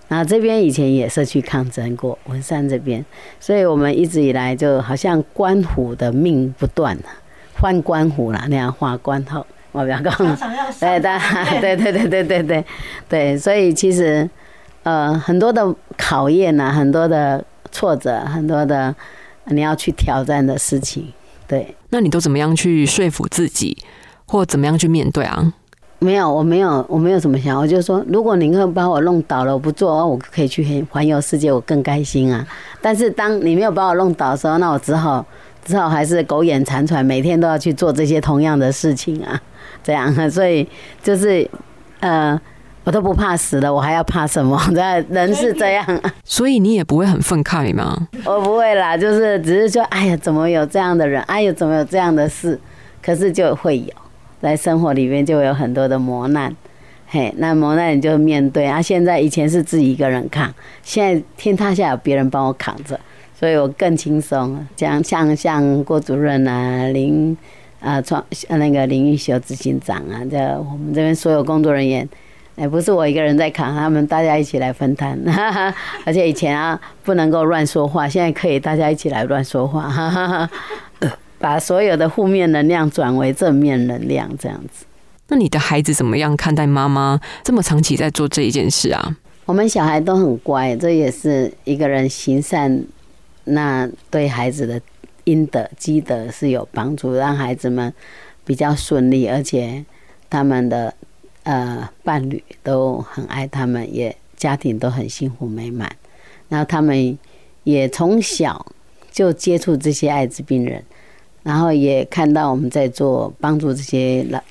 [0.08, 3.02] 那这边以前也是去抗争过文山这边，
[3.40, 6.96] 所以我们一直以来就好像官府的命不断，
[7.58, 10.12] 换官府了那样换官后，我不要讲，
[10.78, 11.18] 对的，
[11.60, 12.64] 对对对对对对
[13.08, 14.28] 对，所以其实
[14.84, 18.94] 呃很多的考验呐，很多的挫折，很多的
[19.46, 21.12] 你要去挑战的事情，
[21.48, 21.74] 对。
[21.90, 23.76] 那你都怎么样去说服自己，
[24.26, 25.52] 或怎么样去面对啊？
[26.00, 32.46] 没有，我没有，我没有怎么想，我就说，如果您会把我弄倒了，我不做，我可以去环游世界，我更开心啊。
[32.82, 35.24] 但是当你没有把我弄倒的时候，那我只好
[35.64, 39.40] 只好还是苟延残喘，每天都要去做这些同样的事情啊，
[39.82, 40.30] 这样。
[40.30, 40.68] 所以
[41.02, 41.48] 就是，
[42.00, 42.38] 呃，
[42.84, 44.60] 我都不怕死了，我还要怕什么？
[44.74, 46.00] 这人是这样。
[46.22, 48.08] 所以你也不会很愤慨吗？
[48.24, 51.20] 我不会啦，就是只是说，哎呀，怎么有这样的人？
[51.22, 52.58] 哎呀，怎么有这样的事？
[53.02, 53.86] 可是就会有。
[54.42, 56.54] 在生活里面就有很多的磨难，
[57.06, 58.82] 嘿，那磨难你就面对啊。
[58.82, 63.00] 现在以前是自己一个人扛，现在天塌下有别人帮我扛着，
[63.34, 64.66] 所以我更轻松。
[64.76, 67.34] 像像像郭主任啊，林
[67.80, 72.06] 啊创那个林玉修执行长啊，这我们这边所有工作人员，
[72.56, 75.18] 哎，不是我一个人在扛，他们大家一起来分担。
[76.04, 79.88] 而且以前啊不能够乱说话，现在可以大家一起来乱说话。
[79.88, 80.50] 哈 哈
[81.38, 84.86] 把所有的负面能量转为正面能量，这样子。
[85.28, 89.16] 那你的孩子怎么样看待妈妈这么长期在做这一件事啊？
[89.44, 92.82] 我们小孩都很乖，这也是一个人行善，
[93.44, 94.80] 那对孩子的
[95.24, 97.92] 阴德积德是有帮助，让孩子们
[98.46, 99.84] 比较顺利，而且
[100.30, 100.94] 他们的
[101.44, 105.90] 呃伴侣都很爱他们，也家庭都很幸福美满。
[106.48, 107.18] 然后他们
[107.62, 108.66] 也从小
[109.10, 110.84] 就接触这些艾滋病人。
[111.44, 114.42] 然后也看到我们在做帮助这些老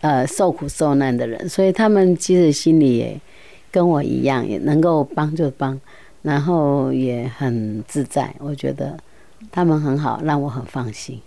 [0.00, 3.20] 呃受苦受难的人，所以他们其实心里也
[3.70, 5.78] 跟我一样，也能够帮就帮，
[6.22, 8.34] 然后也很自在。
[8.38, 8.98] 我觉得
[9.50, 11.20] 他们很好，让我很放心。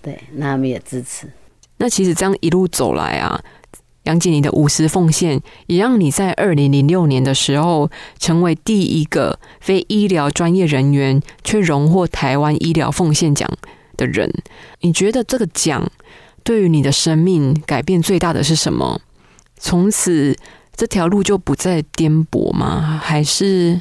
[0.00, 1.28] 对，那他们也支持。
[1.76, 3.38] 那其实这样一路走来啊，
[4.04, 13.48] 杨姐，你的无私奉献也让你在二零零六年的时候成为第一个非医疗专业人员却荣获台湾医疗奉献奖
[13.96, 14.30] 的人。
[14.80, 15.90] 你觉得这个奖
[16.42, 19.00] 对于你的生命改变最大的是什么？
[19.56, 20.36] 从此
[20.76, 23.00] 这条路就不再颠簸吗？
[23.02, 23.80] 还是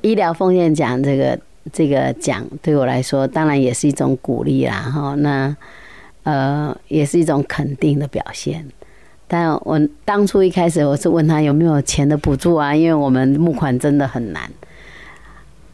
[0.00, 1.38] 医疗奉献奖这个
[1.72, 4.74] 这个奖对我来说，当然也是一种鼓励啦。
[4.74, 5.56] 哈，那
[6.24, 8.66] 呃，也是一种肯定的表现。
[9.32, 14.42] 但我当初一开始我是问他有没有钱的补助啊，因为我们募款真的很难。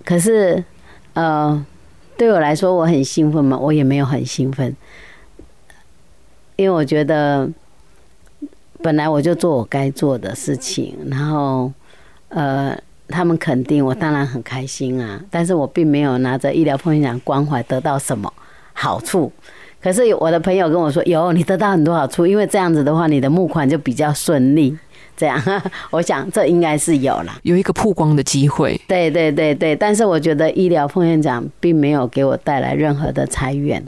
[0.05, 0.63] 可是，
[1.15, 1.67] 呃，
[2.17, 4.77] 对我来说我很兴奋嘛，我也没有很兴奋，
[6.55, 7.51] 因为我觉得
[8.81, 11.73] 本来我就做我该做的事情，然后
[12.29, 15.21] 呃，他们肯定我，当然很开心啊。
[15.33, 18.33] 但是我并没有拿着医疗奉献奖关怀得到什么
[18.73, 19.33] 好处。
[19.81, 24.77] 可是我的朋友跟我说，有你得到很多好处，因为这样子的话，你的募款就比较顺利。
[25.17, 25.41] 这样，
[25.91, 28.81] 我想这应该是有了，有一个曝光的机会。
[28.87, 33.85] 对对对对，但是我觉得医疗奉献奖并没有给我带来任何的财源，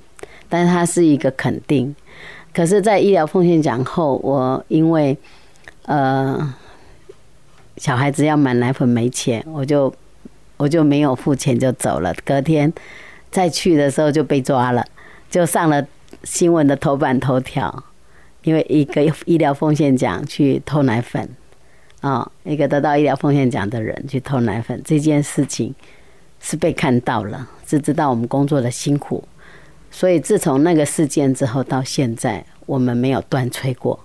[0.48, 1.94] 但是它是一个肯定。
[2.52, 5.16] 可是，在医疗奉献奖后，我因为
[5.86, 6.52] 呃
[7.76, 9.92] 小孩子要买奶粉没钱，我就
[10.56, 12.12] 我就没有付钱就走了。
[12.24, 12.72] 隔天
[13.30, 14.84] 再去的时候就被抓了。
[15.30, 15.86] 就上了
[16.24, 17.84] 新闻的头版头条，
[18.42, 21.28] 因为一个医疗奉献奖去偷奶粉，
[22.00, 25.72] 啊，一个得到医疗奉献奖的人去偷奶粉，这件事情
[26.40, 29.22] 是被看到了，是知道我们工作的辛苦，
[29.90, 34.00] 所以自从那个事件之后到现在，我们没有断吹过。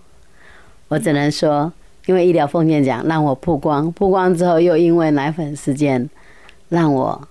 [0.87, 1.73] 我只能说，
[2.05, 6.07] 因为医疗奉献奖让我曝光，曝光之后又因为奶粉事件
[6.69, 7.27] 让我，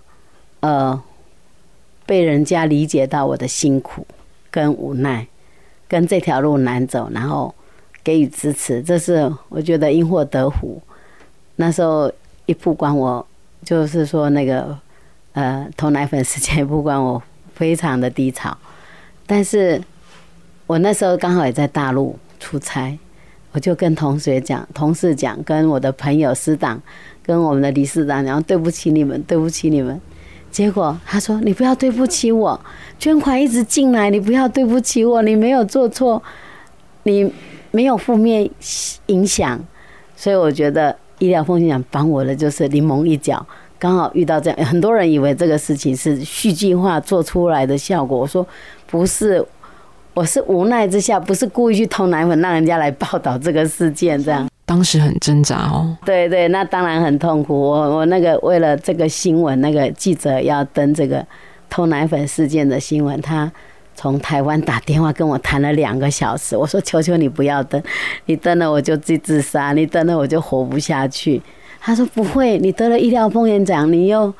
[0.58, 1.00] 呃。
[2.06, 4.06] 被人家理解到我的辛苦
[4.50, 5.26] 跟无奈，
[5.88, 7.54] 跟这条路难走，然后
[8.02, 10.80] 给予支持，这是我觉得因祸得福。
[11.56, 12.12] 那时候
[12.46, 13.26] 一曝光，我
[13.64, 14.76] 就是说那个
[15.32, 17.22] 呃投奶粉事件不光我
[17.54, 18.56] 非常的低潮。
[19.26, 19.80] 但是
[20.66, 22.98] 我那时候刚好也在大陆出差，
[23.52, 26.80] 我就跟同学讲、同事讲、跟我的朋友师长、
[27.22, 29.98] 跟我们的理事长讲，对不起你们，对不起你们。
[30.54, 32.58] 结果他说：“你不要对不起我，
[32.96, 36.22] 捐款一直进来，你不要对不起我，你没有做错，
[37.02, 37.28] 你
[37.72, 38.48] 没有负面
[39.06, 39.58] 影响，
[40.14, 43.44] 所以我觉得医疗奉献奖帮我的就是临门一脚，
[43.80, 48.46] 刚好遇到这样，很多人以为这个事情是戏剧化做出来的效果，我说
[48.86, 49.44] 不是，
[50.14, 57.54] 我是无奈之下，不是故意去偷奶粉让人家来报道这个事件这样。”当时很挣扎哦，对对，那当然很痛苦。
[57.54, 61.24] 我我那个为了这个新闻，那个记者要登这个
[61.68, 63.52] 偷奶粉事件的新闻，他
[63.94, 66.56] 从台湾打电话跟我谈了两个小时。
[66.56, 67.80] 我说：“求求你不要登，
[68.24, 71.42] 你登了我就自自杀，你登了我就活不下去。”
[71.78, 74.32] 他说：“不会，你得了医疗风险奖，你又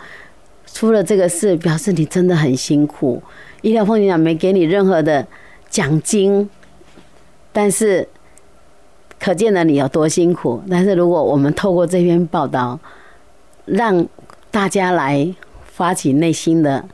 [0.66, 3.22] 出了这个事，表示你真的很辛苦。
[3.60, 5.26] 医疗风险奖没给你任何的
[5.68, 6.48] 奖金，
[7.52, 8.08] 但是。”
[9.24, 12.78] 可见了你有多辛苦，但是如果我们透过这篇报道，
[13.64, 14.06] 让
[14.50, 15.26] 大家来
[15.64, 16.84] 发起内心的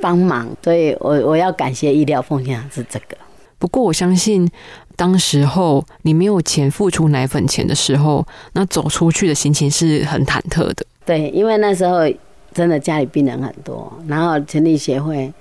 [0.00, 3.16] 帮忙，所以我我要感谢医疗奉献是这个。
[3.58, 4.48] 不过我相信，
[4.94, 10.86] 当时候你没有钱付出奶粉钱的时候，那走出去的心情是很忐忑的。
[11.04, 12.08] 对，因为那时候
[12.54, 15.32] 真的家里病人很多，然后成立协会，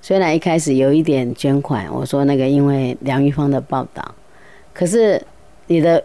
[0.00, 4.02] 虽然一开始有一点捐款，我说那个因为梁玉芳的报道，
[4.72, 5.20] 可是。
[5.66, 6.02] 你的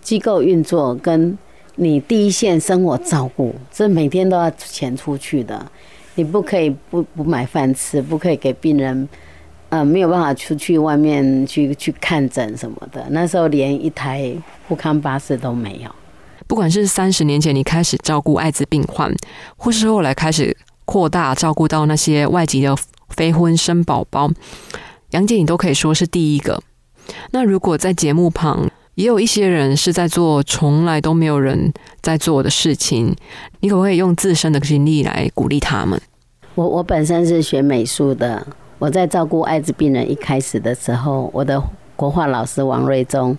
[0.00, 1.36] 机构运作跟
[1.76, 5.64] 你第一线生活照顾，这每天都要钱出去的，
[6.14, 9.08] 你不可以不不买饭吃，不可以给病人，
[9.68, 13.04] 呃，没有办法出去外面去去看诊什么的。
[13.10, 14.32] 那时候连一台
[14.68, 15.90] 护康巴士都没有。
[16.46, 19.12] 不管是三十年前你开始照顾艾滋病患，
[19.56, 22.76] 或是后来开始扩大照顾到那些外籍的
[23.08, 24.30] 非婚生宝宝，
[25.10, 26.62] 杨姐你都可以说是第一个。
[27.30, 33.14] 那如果在节目旁也有一些人是在做从来都没有人在做的事情，
[33.60, 36.00] 你可不可以用自身的经历来鼓励他们？
[36.54, 38.46] 我我本身是学美术的，
[38.78, 41.60] 我在照顾艾滋病人一开始的时候，我的
[41.96, 43.36] 国画老师王瑞忠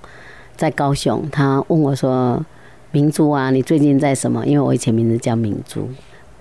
[0.57, 2.45] 在高雄，他问我说
[2.91, 5.89] ：“明珠啊，你最近在什么？”因为我以前名字叫明珠。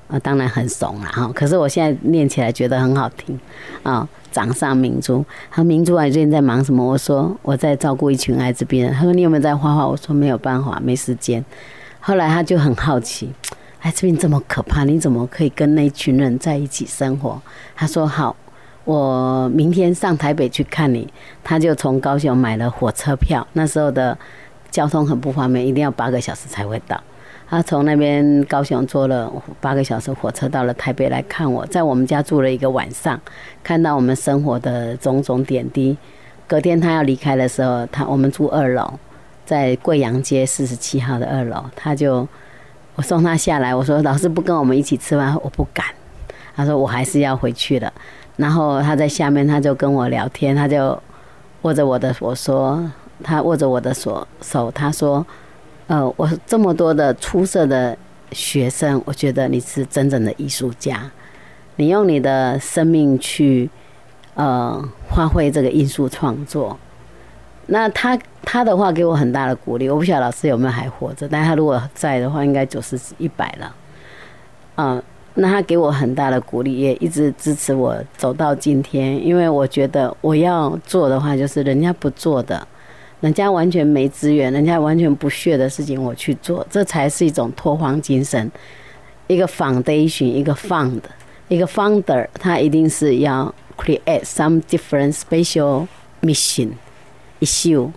[0.08, 1.30] 啊，当然很怂了哈。
[1.34, 3.38] 可是我现在念起来觉得很好听
[3.82, 4.08] 啊。
[4.30, 6.84] 掌上明珠，他明珠啊，最近在忙什么？
[6.84, 8.92] 我说我在照顾一群艾滋病人。
[8.92, 9.86] 他说你有没有在画画？
[9.86, 11.44] 我说没有办法，没时间。
[12.00, 13.32] 后来他就很好奇，
[13.78, 17.40] 艾滋病这么可怕，你怎么可以跟那群人在一起生活？
[17.76, 18.34] 他说好，
[18.84, 21.08] 我明天上台北去看你，
[21.44, 23.46] 他就从高雄买了火车票。
[23.52, 24.18] 那时候的
[24.68, 27.00] 交通很不方便，一定要八个小时才会到。
[27.48, 29.30] 他从那边高雄坐了
[29.60, 33.20] 八个小时火车到了台北来看我，在我们家住了一个晚上，
[33.62, 35.96] 看到我们生活的种种点滴。
[36.46, 38.92] 隔天他要离开的时候，他我们住二楼，
[39.46, 42.26] 在贵阳街四十七号的二楼，他就
[42.96, 45.86] 我送他下来，我说老师不跟我们一起吃饭，我不敢。
[46.56, 47.92] 他说我还是要回去了。
[48.36, 51.00] 然后他在下面，他就跟我聊天，他就
[51.62, 52.82] 握着我的我说，
[53.22, 55.24] 他握着我的手手，他说，
[55.86, 57.96] 呃，我这么多的出色的
[58.32, 61.10] 学生，我觉得你是真正的艺术家，
[61.76, 63.68] 你用你的生命去
[64.34, 66.78] 呃发挥这个艺术创作。
[67.66, 73.74] 那他他的话给我很大的鼓励，我不晓得老师有没有还活着，但他如果在的话，应该九十一百了，
[74.76, 75.02] 嗯。
[75.36, 79.20] 那他给我很大的鼓励，也一直支持我走到今天。
[79.26, 82.64] 因为我觉得我要做的话，就是人家不做的，
[83.20, 88.50] 人家完全没资源，人家完全不屑的事情，我去做，这才是一种拓荒精神。
[89.26, 91.00] 一个 foundation，一个 fund，
[91.48, 95.86] 一个 founder，他一定是要 create some different special
[96.20, 96.72] mission
[97.40, 97.90] issue。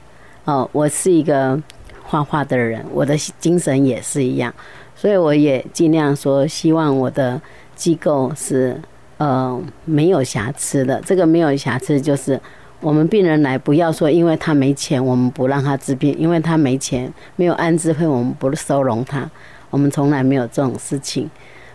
[0.45, 1.61] 哦，我是一个
[2.01, 4.53] 画画的人，我的精神也是一样。
[4.95, 7.39] 所以我也尽量说，希望我的
[7.75, 8.79] 机构是
[9.17, 11.01] 呃没有瑕疵的。
[11.05, 12.39] 这个没有瑕疵，就是
[12.79, 19.29] 我们病人来，不要说因为他没钱，我们不让他治病；因为他没钱，没有安置费，我们不收容他。
[19.69, 21.29] 我们从来没有这种事情。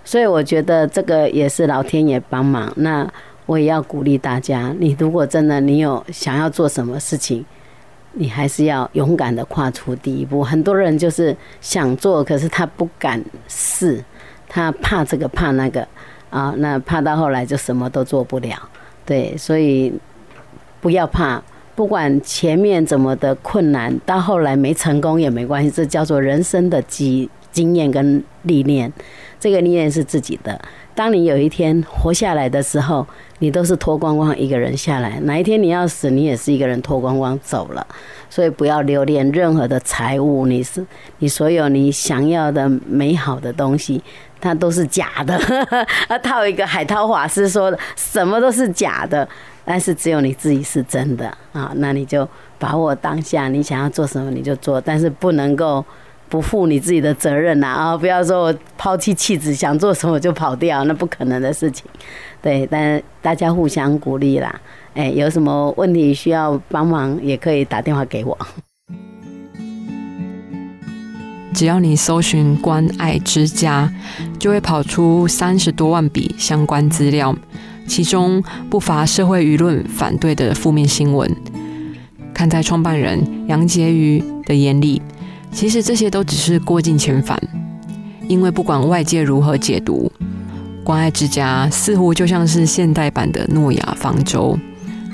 [0.05, 2.73] 所以我觉得这个也是老天爷帮忙。
[2.77, 3.09] 那
[3.47, 7.45] 我也要鼓励大家，你如果真的你有想要做什么事情。
[8.15, 10.45] 你还是要勇敢的跨出第一步。
[10.45, 14.05] 很多人就是想做，可是他不敢试，
[14.47, 15.81] 他怕这个怕那个
[16.29, 18.55] 啊，那怕到后来就什么都做不了。
[19.07, 19.91] 对，所以
[20.83, 21.43] 不要怕，
[21.75, 28.93] 不管前面怎么的困难，到后来没成功也没关系，这叫做人生的经经验跟历练。
[29.41, 30.61] 这个历练是自己的。
[30.95, 33.07] 当你有一天活下来的时候。
[33.39, 37.85] 你都是脱光光一个人下来，哪一天你要死，你也是一个人脱光光走了。
[38.31, 40.87] 所以不要留恋任何的财物，你是
[41.19, 44.01] 你所有你想要的美好的东西，
[44.41, 45.35] 它都是假的。
[46.07, 49.29] 啊， 套一个海涛法师说的，什么都是假的，
[49.65, 51.73] 但是只有你自己是真的啊。
[51.77, 55.85] 那你就把握当下，你想要做什么你就做，但是不能够。
[56.29, 57.95] 不负你自己的责任呐啊！
[57.95, 61.85] 不要说我抛弃妻子，想做什么就跑掉，那不可能的事情。
[62.41, 64.59] 对，但大家互相鼓励啦。
[64.95, 68.39] 哎，有什么问题需要帮忙，也可以打电话给我。
[71.53, 73.93] 只要你搜寻“关爱之家”，
[74.41, 77.37] 就会跑出三十多万笔相关资料，
[77.87, 81.31] 其中不乏社会舆论反对的负面新闻。
[82.35, 85.01] 看在创办人杨婕妤的眼里。
[85.53, 87.39] 其实这些都只是过尽千帆，
[88.27, 90.11] 因为不管外界如何解读，
[90.83, 94.59] 关爱之家似乎就像是现代版的诺亚方舟。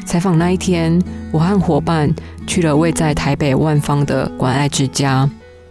[0.07, 0.97] 采访那一天，
[1.33, 2.09] 我和伙伴
[2.47, 5.29] 去了位在台北万方的关爱之家，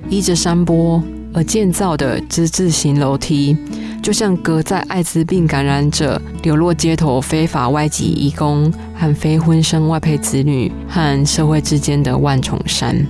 [0.09, 1.01] 依着山坡
[1.37, 3.55] 而建造的之字形楼梯，
[4.01, 13.05] 就像隔在艾滋病感染者流落街头、非法外籍义工和非婚生外配子女和社会之间的万重山。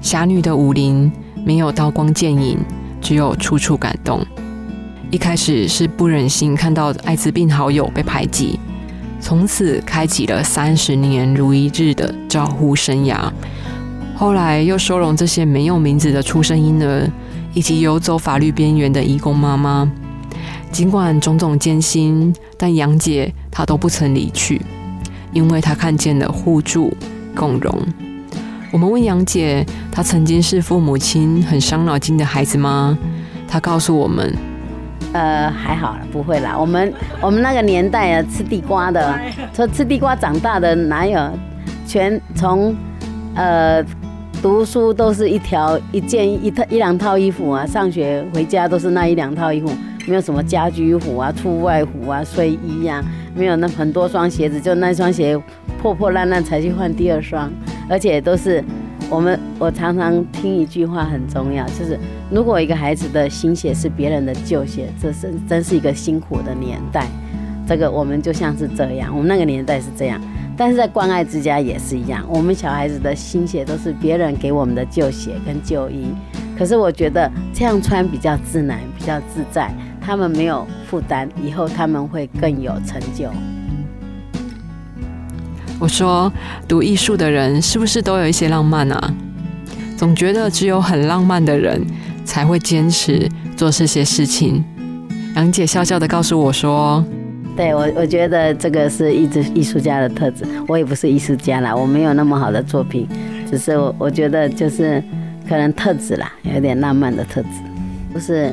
[0.00, 1.12] 侠女的武林
[1.44, 2.58] 没有刀光剑影，
[3.00, 4.20] 只有处处感动。
[5.12, 8.58] 一开始是不忍心看到艾滋病好友被排挤，
[9.20, 13.30] 从此开启了三十年如一日的照护生涯。
[14.16, 17.08] 后来又收容这些没有名字的出生婴儿，
[17.52, 19.90] 以及游走法律边缘的义工妈妈。
[20.70, 24.62] 尽管种种艰辛，但杨姐她都不曾离去，
[25.32, 26.96] 因为她看见了互助
[27.34, 27.76] 共荣。
[28.72, 32.96] 我们问杨姐，她曾经是父母亲很伤脑筋的孩子吗？
[33.48, 34.32] 她告诉我们，
[35.12, 36.56] 呃，还好了，不会啦。
[36.56, 39.18] 我们我们那个年代啊，吃地瓜的，
[39.52, 41.18] 说吃地瓜长大的哪有？
[41.84, 42.72] 全从
[43.34, 43.84] 呃
[44.42, 49.70] 读书都是一条一件一套一两套衣服啊，上学回家都是那一两套衣服，
[50.06, 55.38] 没有什么家居服啊、出外服啊、睡衣呀，没有那很多双鞋子，就那双鞋
[55.82, 57.50] 破破烂烂才去换第二双。
[57.86, 58.64] 而且都是
[59.10, 61.98] 我们，我常常听一句话很重要，就是
[62.30, 67.06] 如果一个孩子的新鞋是别人的旧鞋，这是真是一个辛苦的年代。
[67.68, 70.18] 这个我们就像是这样，我们那个年代是这样，
[70.60, 76.08] 但是在关爱之家也是一样，我们小孩子的新鞋都是别人给我们的旧鞋跟旧衣。
[76.54, 83.30] 可是我觉得这样穿比较自然，比较自在，他们没有负担，以后他们会更有成就。
[85.78, 86.30] 我说，
[86.68, 89.14] 读艺术的人是不是都有一些浪漫啊？
[89.96, 91.82] 总觉得只有很浪漫的人
[92.26, 94.62] 才会坚持做这些事情。
[95.36, 97.02] 杨姐笑笑的告诉我说
[97.60, 100.46] ：“对我，我觉得这个是一直艺术家的特质。
[100.66, 103.06] 我也不是艺术家啦，我没有那么好的作品，
[103.50, 105.04] 只是我我觉得就是
[105.46, 107.48] 可能特质啦，有点浪漫的特质。
[108.14, 108.50] 就是，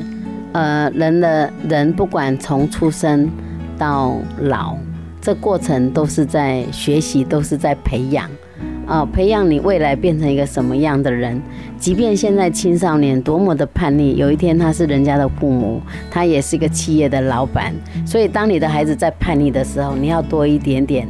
[0.52, 3.30] 呃，人的人不管从出生
[3.78, 4.76] 到老，
[5.22, 8.28] 这过程都是在学习，都是在培养。”
[8.88, 11.40] 啊，培养你未来变成一个什么样的人？
[11.78, 15.78] 即便现在青少年多么的叛逆，有一天他是人家的父母，
[16.10, 17.74] 他也是一个企业的老板。
[18.06, 21.06] 所以，当你的孩子在叛逆的时候，你要多一点点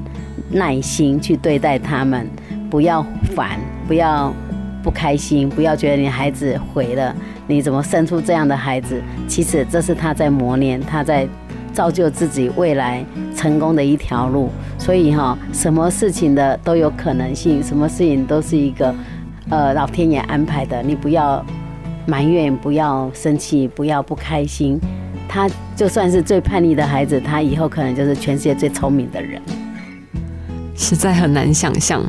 [0.51, 2.29] 耐心去对待他们，
[2.69, 3.01] 不要
[3.37, 4.35] 烦，不要
[4.83, 7.15] 不开心，不要觉得你孩子毁了，
[7.47, 9.01] 你怎么生出这样的孩子？
[9.29, 11.29] 其实这是他在磨练，他在。
[11.79, 13.05] 造就自己未来
[13.37, 18.93] 成功的一条路，所以哈，什么事情的都有可能性，什么事情都是一个，
[19.49, 20.83] 呃，老天爷安排的。
[20.83, 21.41] 你不要
[22.05, 24.77] 埋怨，不要生气，不要不开心。
[25.29, 29.41] 他就算是最叛逆的孩子，他以后可能就是全世界最聪明的人。
[30.75, 32.03] 实在很难想象，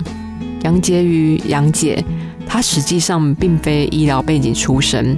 [0.63, 2.03] 杨婕妤杨姐，
[2.47, 5.15] 她实际上并非医疗背景出身，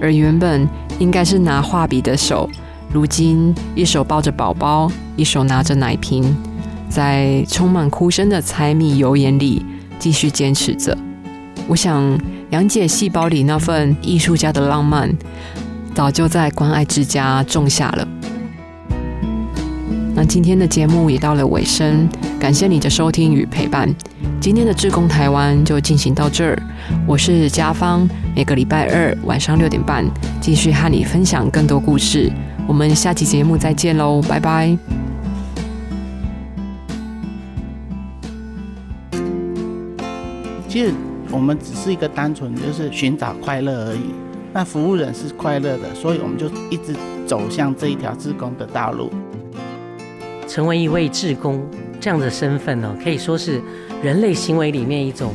[0.00, 0.68] 而原本
[0.98, 2.50] 应该是拿画笔的手。
[2.96, 6.34] 如今，一手抱着宝宝，一手拿着奶瓶，
[6.88, 9.62] 在充满哭声的柴米油盐里
[9.98, 10.96] 继续坚持着。
[11.68, 12.18] 我想，
[12.48, 15.14] 杨姐细胞里那份艺术家的浪漫，
[15.94, 18.08] 早就在关爱之家种下了。
[20.14, 22.08] 那今天的节目也到了尾声，
[22.40, 23.94] 感谢你的收听与陪伴。
[24.40, 26.58] 今天的志工台湾就进行到这儿，
[27.06, 30.02] 我是家芳，每个礼拜二晚上六点半
[30.40, 32.32] 继续和你分享更多故事。
[32.68, 34.76] 我们下期节目再见喽，拜拜。
[40.68, 40.92] 其实
[41.30, 44.00] 我们只是一个单纯就是寻找快乐而已。
[44.52, 46.94] 那服务人是快乐的，所以我们就一直
[47.26, 49.10] 走向这一条志工的道路。
[50.48, 51.66] 成为一位志工
[52.00, 53.60] 这样的身份呢，可以说是
[54.02, 55.32] 人类行为里面一种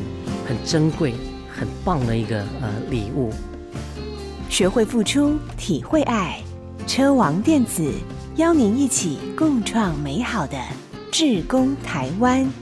[0.47, 1.13] 很珍贵、
[1.49, 3.31] 很棒的一个呃礼物。
[4.49, 6.39] 学会付出，体会爱。
[6.87, 7.91] 车王电子
[8.37, 10.57] 邀您一起共创美好的
[11.11, 12.60] 志工台湾。